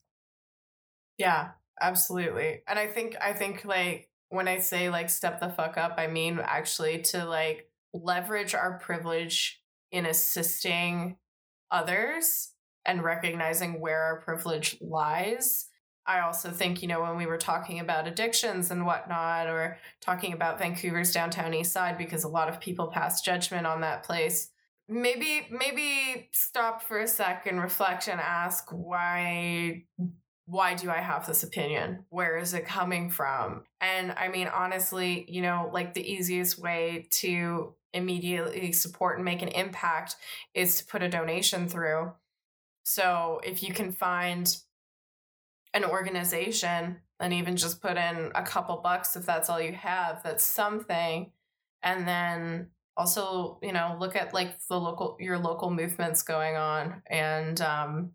[1.19, 2.63] Yeah, absolutely.
[2.67, 6.07] And I think I think like when I say like step the fuck up, I
[6.07, 9.61] mean actually to like leverage our privilege
[9.91, 11.17] in assisting
[11.71, 12.53] others
[12.85, 15.67] and recognizing where our privilege lies.
[16.07, 20.33] I also think, you know, when we were talking about addictions and whatnot, or talking
[20.33, 24.51] about Vancouver's downtown east side, because a lot of people pass judgment on that place,
[24.91, 29.85] maybe maybe stop for a second, reflect and ask why
[30.47, 32.05] why do I have this opinion?
[32.09, 33.63] Where is it coming from?
[33.81, 39.43] And I mean, honestly, you know, like the easiest way to immediately support and make
[39.43, 40.17] an impact
[40.53, 42.13] is to put a donation through.
[42.83, 44.53] So if you can find
[45.73, 50.21] an organization and even just put in a couple bucks if that's all you have,
[50.25, 51.31] that's something.
[51.83, 52.71] And then
[53.01, 58.13] also, you know, look at like the local your local movements going on and um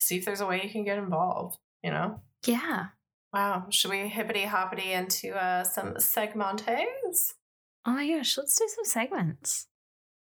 [0.00, 2.20] see if there's a way you can get involved, you know?
[2.46, 2.86] Yeah.
[3.32, 3.66] Wow.
[3.70, 7.34] Should we hippity hoppity into uh some segmentes?
[7.84, 9.66] Oh my gosh, let's do some segments.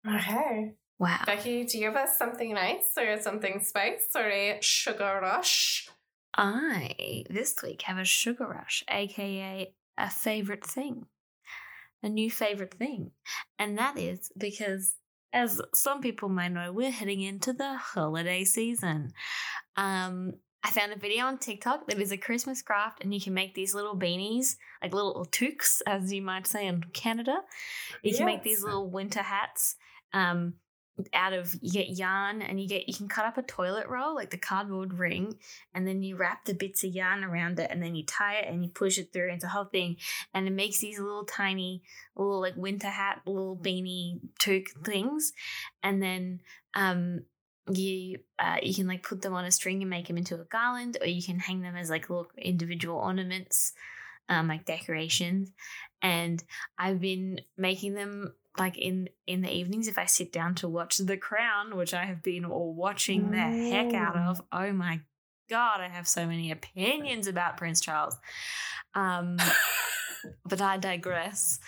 [0.08, 0.76] Okay.
[0.98, 1.24] Wow.
[1.26, 5.90] Becky, do you have us something nice or something spice or a sugar rush?
[6.38, 11.08] I this week have a sugar rush, aka a favorite thing.
[12.06, 13.12] A new favorite thing.
[13.58, 14.94] And that is because
[15.34, 19.12] as some people may know, we're heading into the holiday season.
[19.76, 20.34] Um
[20.64, 23.54] I found a video on TikTok that is a Christmas craft, and you can make
[23.54, 27.38] these little beanies, like little toques, as you might say in Canada.
[28.02, 29.76] You can make these little winter hats.
[30.12, 30.56] Um,
[31.14, 34.16] out of you get yarn and you get you can cut up a toilet roll
[34.16, 35.36] like the cardboard ring
[35.74, 38.48] and then you wrap the bits of yarn around it and then you tie it
[38.48, 39.30] and you push it through.
[39.30, 39.98] Into the whole thing.
[40.34, 41.82] And it makes these little tiny
[42.16, 45.34] little like winter hat little beanie toque things.
[45.84, 46.42] And then
[46.76, 47.22] um
[47.70, 50.46] you uh, you can like put them on a string and make them into a
[50.46, 53.74] garland or you can hang them as like little individual ornaments
[54.30, 55.52] um like decorations.
[56.02, 56.42] And
[56.78, 60.98] i've been making them like in in the evenings if i sit down to watch
[60.98, 65.00] the crown which i have been watching the heck out of oh my
[65.50, 68.18] god i have so many opinions about prince charles.
[68.94, 69.38] Um
[70.46, 71.60] but i digress.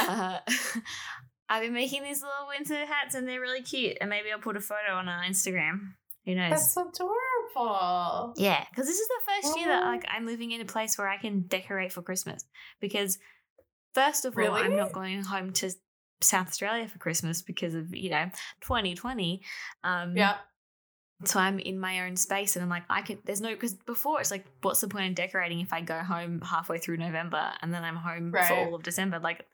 [0.00, 0.38] Uh,
[1.48, 4.56] i've been making these little winter hats and they're really cute and maybe i'll put
[4.56, 5.92] a photo on our instagram.
[6.26, 6.50] Who knows?
[6.50, 8.34] That's adorable.
[8.36, 11.08] yeah, because this is the first year that like I'm living in a place where
[11.08, 12.44] I can decorate for Christmas.
[12.80, 13.18] Because
[13.94, 15.70] first of all, I'm not going home to
[16.20, 19.42] South Australia for Christmas because of you know 2020.
[19.84, 20.36] Um, Yeah.
[21.24, 23.18] So I'm in my own space, and I'm like, I can.
[23.24, 26.42] There's no because before it's like, what's the point in decorating if I go home
[26.42, 29.18] halfway through November and then I'm home for all of December?
[29.18, 29.46] Like,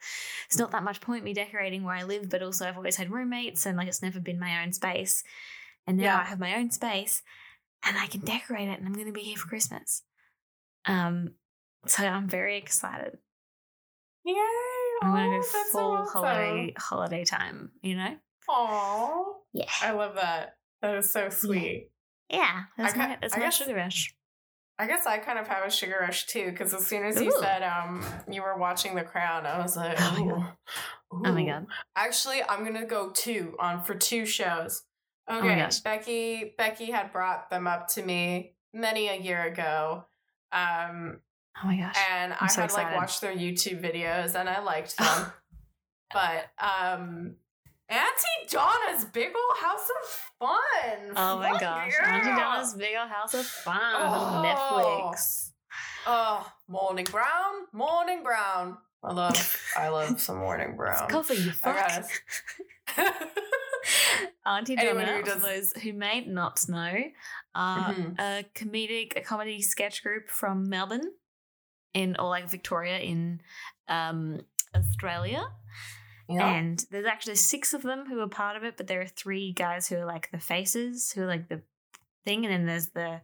[0.47, 3.13] it's not that much point me decorating where I live, but also I've always had
[3.13, 5.23] roommates, and like it's never been my own space.
[5.87, 6.19] And now Yeah.
[6.19, 7.23] I have my own space,
[7.85, 10.03] and I can decorate it, and I'm going to be here for Christmas.
[10.85, 11.35] Um,
[11.87, 13.19] so I'm very excited.
[14.25, 14.35] Yay.
[15.03, 16.23] I'm going to Oh, go so full awesome.
[16.23, 17.71] holiday holiday time.
[17.83, 18.17] You know?
[18.49, 19.25] Aw.
[19.53, 19.65] Yeah.
[19.83, 20.57] I love that.
[20.81, 21.91] That is so sweet.
[22.29, 24.15] Yeah, that's I my ca- that's I my guess- sugar rush.
[24.79, 27.31] I guess I kind of have a sugar rush too, because as soon as you
[27.39, 30.45] said um you were watching The Crown, I was like, Oh my ooh,
[31.27, 31.67] Oh my god.
[31.95, 34.83] Actually, I'm gonna go two on for two shows.
[35.29, 35.81] my Okay, gosh.
[35.81, 40.07] Becky Becky had brought them up to me many a year ago.
[40.51, 41.21] Um
[41.63, 41.97] Oh my gosh.
[42.11, 42.97] and I so had like excited.
[42.97, 45.33] watched their YouTube videos and I liked them.
[46.13, 47.37] but um
[47.89, 51.13] Aunty Donna's Big Ol' House of Fun.
[51.15, 51.93] Oh my Fuck gosh.
[52.01, 52.15] yeah.
[52.17, 54.49] Aunty Donna's Big Old House of Fun on Oh.
[55.13, 55.51] Netflix.
[56.07, 58.79] Oh, morning brown, morning brown.
[59.05, 61.05] I love I love some morning brown.
[61.05, 62.05] It's coffee, you fuck.
[64.47, 66.95] Auntie Anyone Donna, who does- those who may not know,
[67.55, 68.19] are Mhm.
[68.19, 71.13] a comedic, a comedy sketch group from Melbourne,
[71.95, 73.41] in or like Victoria in
[73.89, 74.41] um,
[74.75, 75.45] Australia.
[76.29, 76.49] Yeah.
[76.55, 79.53] And there's actually six of them who are part of it, but there are three
[79.53, 81.63] guys who are like the faces, who are like the
[82.25, 83.21] thing, and then there's the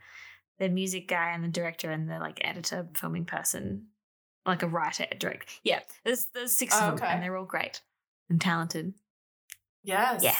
[0.58, 3.86] the music guy and the director and the like editor, filming person,
[4.44, 5.46] like a writer, director.
[5.62, 7.14] Yeah, there's there's six Oh, of them, okay.
[7.14, 7.80] and they're all great
[8.28, 8.94] and talented.
[9.84, 10.22] Yes.
[10.22, 10.34] Yeah.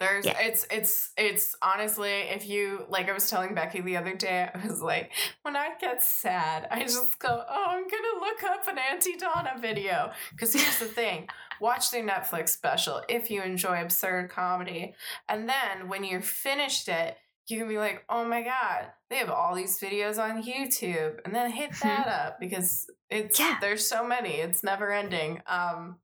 [0.00, 0.38] There's Yeah.
[0.40, 4.66] it's it's it's honestly if you like I was telling Becky the other day I
[4.66, 5.10] was like
[5.42, 9.54] when I get sad I just go oh I'm gonna look up an Aunty Donna
[9.60, 11.28] video because here's the thing
[11.60, 14.94] watch their Netflix special if you enjoy absurd comedy
[15.28, 17.16] and then when you're finished it
[17.48, 21.34] you can be like oh my god they have all these videos on YouTube and
[21.34, 23.56] then hit that up because it's Yeah.
[23.60, 25.96] there's so many it's never ending um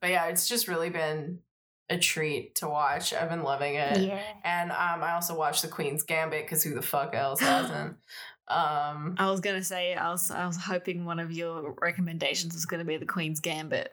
[0.00, 1.40] but yeah it's just really been
[1.90, 3.12] a treat to watch.
[3.12, 3.98] I've been loving it.
[4.00, 4.22] Yeah.
[4.44, 7.96] And um, I also watched The Queen's Gambit because who the fuck else hasn't?
[8.46, 12.66] Um, I was gonna say I was I was hoping one of your recommendations was
[12.66, 13.90] gonna be the Queen's Gambit.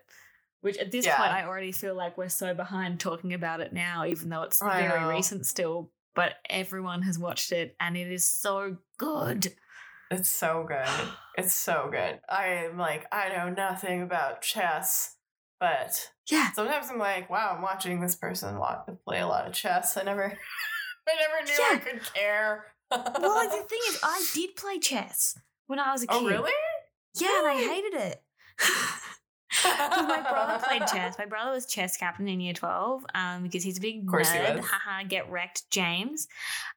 [0.60, 1.16] Which at this Yeah.
[1.16, 4.62] point I already feel like we're so behind talking about it now, even though it's
[4.62, 5.10] I very know.
[5.10, 5.90] recent still.
[6.16, 9.54] But everyone has watched it and it is so good.
[10.12, 10.86] it's so good.
[11.38, 12.20] It's so good.
[12.30, 15.16] I am like, I know nothing about chess,
[15.62, 16.52] but Yeah.
[16.52, 19.96] sometimes I'm like, wow, I'm watching this person wa- play a lot of chess.
[19.96, 20.26] I never,
[21.08, 22.66] I never knew I could care.
[22.90, 23.04] Well,
[23.50, 26.26] the thing is, I did play chess when I was a oh, kid.
[26.26, 26.52] oh really?
[27.16, 28.22] Yeah, and I hated it.
[29.66, 31.18] My brother played chess.
[31.18, 34.60] My brother was chess captain in year 12 um, because he's a big nerd.
[34.60, 36.28] Haha, get wrecked, James.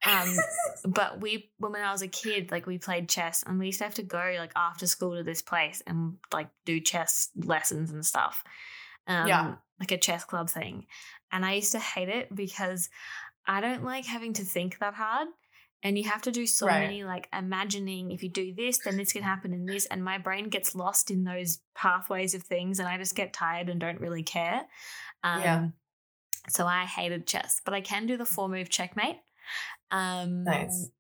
[0.06, 0.35] Um,
[0.86, 3.85] but we, when I was a kid, like we played chess and we used to
[3.85, 8.05] have to go like after school to this place and like do chess lessons and
[8.05, 8.44] stuff.
[9.06, 9.55] Um, Yeah.
[9.81, 10.86] like a chess club thing.
[11.32, 12.89] And I used to hate it because
[13.47, 15.28] I don't like having to think that hard.
[15.85, 16.81] And you have to do so Right.
[16.81, 19.85] many like imagining if you do this, then this can happen in this.
[19.86, 23.69] And my brain gets lost in those pathways of things and I just get tired
[23.69, 24.62] and don't really care.
[25.23, 25.69] Um, Yeah.
[26.48, 29.16] So I hated chess, but I can do the four move checkmate.
[29.90, 30.90] Um, Nice.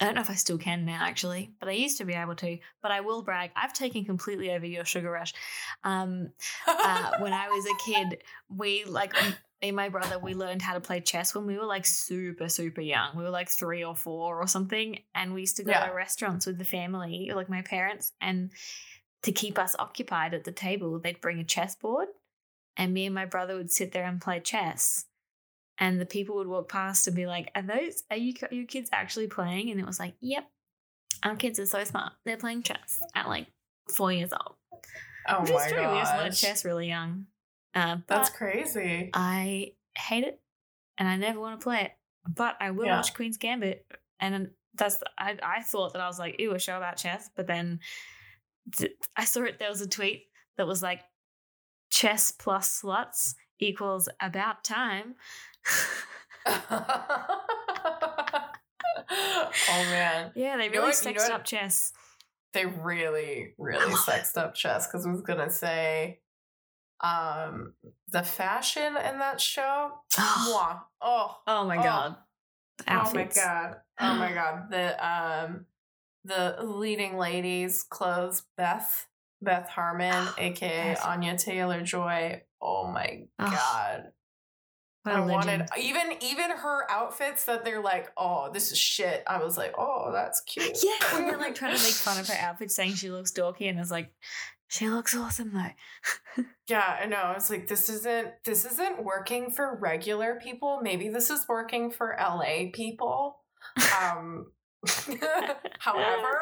[0.00, 2.34] I don't know if I still can now, actually, but I used to be able
[2.36, 2.58] to.
[2.80, 5.32] But I will brag, I've taken completely over your sugar rush.
[5.84, 6.32] Um,
[6.66, 9.14] uh, when I was a kid, we like
[9.62, 12.48] me and my brother, we learned how to play chess when we were like super,
[12.48, 13.16] super young.
[13.16, 15.86] We were like three or four or something, and we used to go Yeah.
[15.86, 18.50] to restaurants with the family, like my parents, and
[19.22, 22.08] to keep us occupied at the table, they'd bring a chessboard,
[22.76, 25.06] and me and my brother would sit there and play chess.
[25.78, 28.02] And the people would walk past and be like, "Are those?
[28.10, 28.34] Are you?
[28.42, 30.50] Are you kids actually playing?" And it was like, "Yep,
[31.22, 32.12] our kids are so smart.
[32.24, 33.46] They're playing chess at like
[33.88, 34.56] four years old."
[35.28, 35.80] oh Which my is true.
[35.80, 37.26] We just learned chess really young.
[37.74, 39.10] Uh, That's crazy.
[39.14, 40.40] I hate it,
[40.98, 41.92] and I never want to play it.
[42.28, 42.96] But I will Yeah.
[42.96, 43.84] watch Queen's Gambit,
[44.20, 45.36] and that's I.
[45.42, 47.80] I thought that I was like, "Ew, a show about chess," but then
[49.16, 49.58] I saw it.
[49.58, 50.26] There was a tweet
[50.56, 51.00] that was like,
[51.90, 55.14] "Chess plus sluts equals about time."
[59.10, 60.32] oh man.
[60.34, 61.92] yeah, they You know really what- you sexed know up chess.
[62.52, 66.20] They really, really sexed up chess because I was gonna say
[67.02, 67.74] um
[68.08, 69.92] the fashion in that show.
[70.14, 70.80] mwah.
[71.00, 71.82] Oh, Oh my Oh.
[71.82, 72.16] god!
[72.78, 73.76] The oh my god.
[74.00, 74.70] Oh my god.
[74.70, 75.66] The um
[76.24, 79.06] the leading ladies clothes, Beth,
[79.40, 81.04] Beth Harmon, aka Beth.
[81.06, 82.42] Anya Taylor Joy.
[82.60, 84.12] Oh my Oh, god.
[85.04, 89.24] What I wanted even even her outfits that they're like, oh, this is shit.
[89.26, 90.78] I was like, oh, that's cute.
[90.80, 93.68] Yeah, we were like trying to make fun of her outfit, saying she looks dorky,
[93.68, 94.12] and it's like,
[94.72, 96.44] she looks awesome though.
[96.68, 97.16] Yeah, I know.
[97.16, 100.80] I was like, this isn't this isn't working for regular people.
[100.82, 103.36] Maybe this is working for LA people.
[104.00, 104.52] Um
[105.78, 106.38] however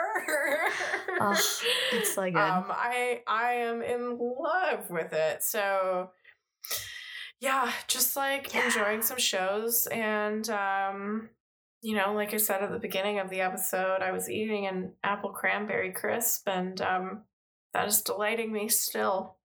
[1.20, 2.36] Oh, it's so good.
[2.36, 5.42] um I I am in love with it.
[5.42, 6.10] So
[7.40, 8.66] yeah, just like Yeah.
[8.66, 11.30] enjoying some shows and um
[11.82, 14.92] you know, like I said at the beginning of the episode, I was eating an
[15.02, 17.22] apple cranberry crisp and um
[17.72, 19.36] that is delighting me still.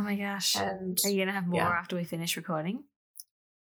[0.00, 0.56] oh my gosh.
[0.56, 1.68] And Are you gonna have more yeah.
[1.68, 2.84] after we finish recording?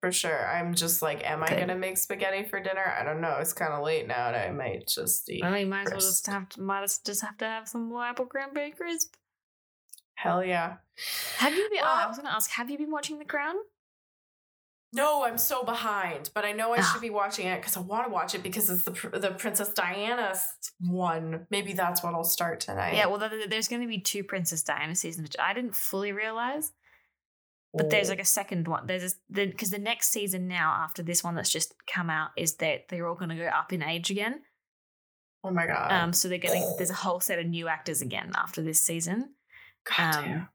[0.01, 0.47] For sure.
[0.47, 2.93] I'm just like, am I gonna make spaghetti for dinner?
[2.99, 3.37] I don't know.
[3.39, 5.43] It's kind of late now, and I might just eat.
[5.43, 8.03] I mean, might as well just have to, might just have to have some more
[8.03, 9.15] apple cranberry crisp.
[10.15, 10.77] Hell yeah!
[11.37, 11.79] Have you been?
[11.81, 12.51] oh, I was gonna ask.
[12.51, 13.55] Have you been watching The Crown?
[14.93, 16.81] No, I'm so behind, but I know I Ah.
[16.91, 19.73] should be watching it because I want to watch it because it's the the Princess
[19.73, 20.33] Diana
[20.79, 21.45] one.
[21.49, 22.95] Maybe that's what I'll start tonight.
[22.95, 23.07] Yeah.
[23.07, 26.71] Well, there's going to be two Princess Diana seasons, which I didn't fully realize.
[27.73, 28.87] But there's like a second one.
[28.87, 32.55] There's the because the next season now after this one that's just come out is
[32.55, 34.41] that they're all going to go up in age again.
[35.43, 35.91] oh my god.
[35.91, 39.35] Um, so they're getting there's a whole set of new actors again after this season.
[39.97, 40.49] God um, damn.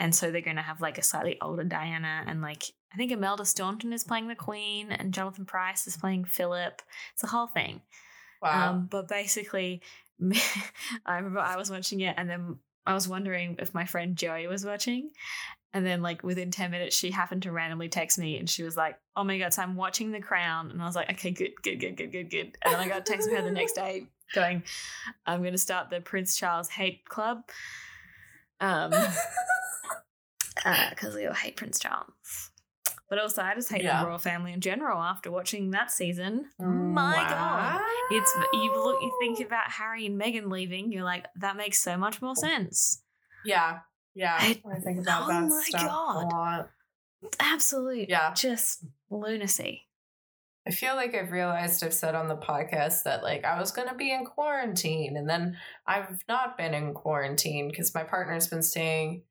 [0.00, 3.12] And so they're going to have like a slightly older Diana and like I think
[3.12, 6.82] Imelda Staunton is playing the Queen and Jonathan Pryce is playing Philip.
[7.14, 7.82] It's a whole thing.
[8.42, 8.70] Wow.
[8.70, 9.82] Um, but basically,
[11.06, 12.56] I remember I was watching it and then
[12.86, 15.10] I was wondering if my friend Joey was watching.
[15.72, 18.76] And then, like, within 10 minutes, she happened to randomly text me and she was
[18.76, 20.72] like, Oh my God, so I'm watching The Crown.
[20.72, 22.58] And I was like, Okay, good, good, good, good, good, good.
[22.64, 24.64] And then I got a text from her the next day going,
[25.26, 27.42] I'm going to start the Prince Charles Hate Club.
[28.60, 28.92] Um,
[30.90, 32.49] because we all hate Prince Charles.
[33.10, 34.00] But also, I just hate Yeah.
[34.02, 36.46] the royal family in general after watching that season.
[36.60, 36.92] Mm.
[36.94, 37.80] My God.
[38.12, 41.96] It's you look you think about Harry and Meghan leaving, you're like, that makes so
[41.98, 43.02] much more sense.
[43.44, 43.80] Yeah.
[44.14, 44.36] Yeah.
[44.38, 46.22] I- I, think about oh that my stuff God.
[46.22, 46.70] a lot.
[47.40, 48.32] Absolute Yeah.
[48.34, 49.86] just lunacy.
[50.66, 53.94] I feel like I've realized I've said on the podcast that like I was gonna
[53.94, 55.56] be in quarantine and then
[55.86, 59.22] I've not been in quarantine because my partner's been staying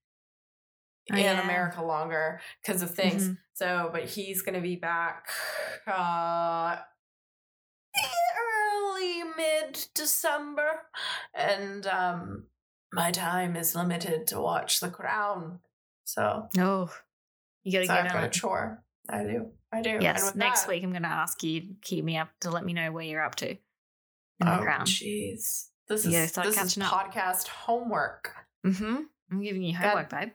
[1.13, 1.39] Oh, in.
[1.39, 3.29] America longer because of things.
[3.29, 3.37] Mhm.
[3.53, 5.27] So, but he's gonna be back
[5.87, 6.77] uh
[8.37, 10.81] early mid December.
[11.33, 12.45] And um
[12.91, 15.59] my time is limited to watch The Crown.
[16.05, 16.91] So, Oh.
[17.63, 18.83] You gotta so get I've on got a chore.
[19.09, 19.51] I do.
[19.71, 19.97] I do.
[20.01, 20.33] Yes.
[20.35, 22.91] Next that- week I'm gonna ask you to keep me up to let me know
[22.91, 23.57] where you're up to in
[24.47, 24.85] Oh, the crown.
[24.85, 25.67] jeez.
[25.87, 26.83] This You is this is up.
[26.87, 28.33] podcast homework.
[28.65, 28.97] Mm-hmm.
[29.31, 30.29] I'm giving you homework, babe.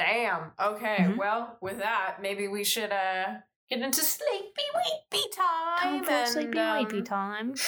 [0.00, 0.52] Damn.
[0.58, 0.96] Okay.
[1.00, 1.16] Mhm.
[1.18, 3.26] Well, with that, maybe we should uh
[3.68, 5.78] get into sleepy weepy time.
[5.78, 7.54] Time for and, sleepy um, weepy time.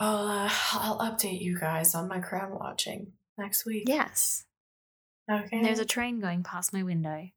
[0.00, 3.84] I'll uh, I'll update you guys on my crown watching next week.
[3.86, 4.44] Yes.
[5.30, 5.62] Okay.
[5.62, 7.28] There's a train going past my window,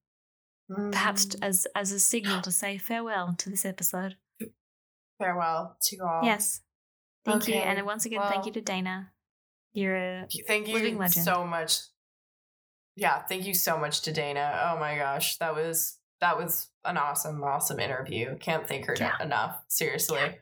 [0.91, 1.39] perhaps Mm.
[1.41, 4.17] as as a signal to say farewell to this episode.
[5.19, 6.21] farewell to you all.
[6.23, 6.61] Yes.
[7.25, 7.55] Thank you.
[7.55, 9.11] And once again, thank you to Dana.
[9.73, 11.23] You're a Thank you Living legend.
[11.25, 11.79] so much.
[13.01, 14.69] Yeah, thank you so much to Dana.
[14.71, 18.37] Oh my gosh, that was that was an awesome, awesome interview.
[18.37, 19.15] Can't thank her Yeah.
[19.19, 19.59] enough.
[19.67, 20.37] Seriously.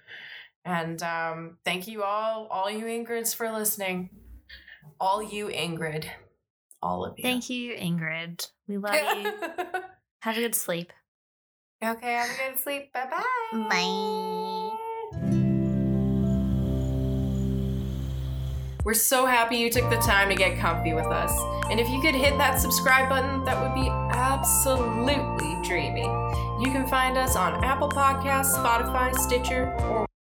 [0.65, 4.09] And um, thank you all, all you Ingrids for listening.
[4.99, 6.05] All you Ingrid.
[6.81, 7.23] All of you.
[7.23, 8.49] thank you, Ingrid.
[8.67, 9.33] We love you.
[10.21, 10.91] Have a good sleep.
[11.81, 12.91] okay, have a good sleep.
[12.91, 13.23] Bye-bye.
[13.69, 14.35] Bye.
[18.89, 21.31] We're so happy you took the time to get comfy with us.
[21.69, 26.01] And if you could hit that subscribe button, that would be absolutely dreamy.
[26.01, 30.09] You can find us on Apple Podcasts, Spotify, Stitcher, or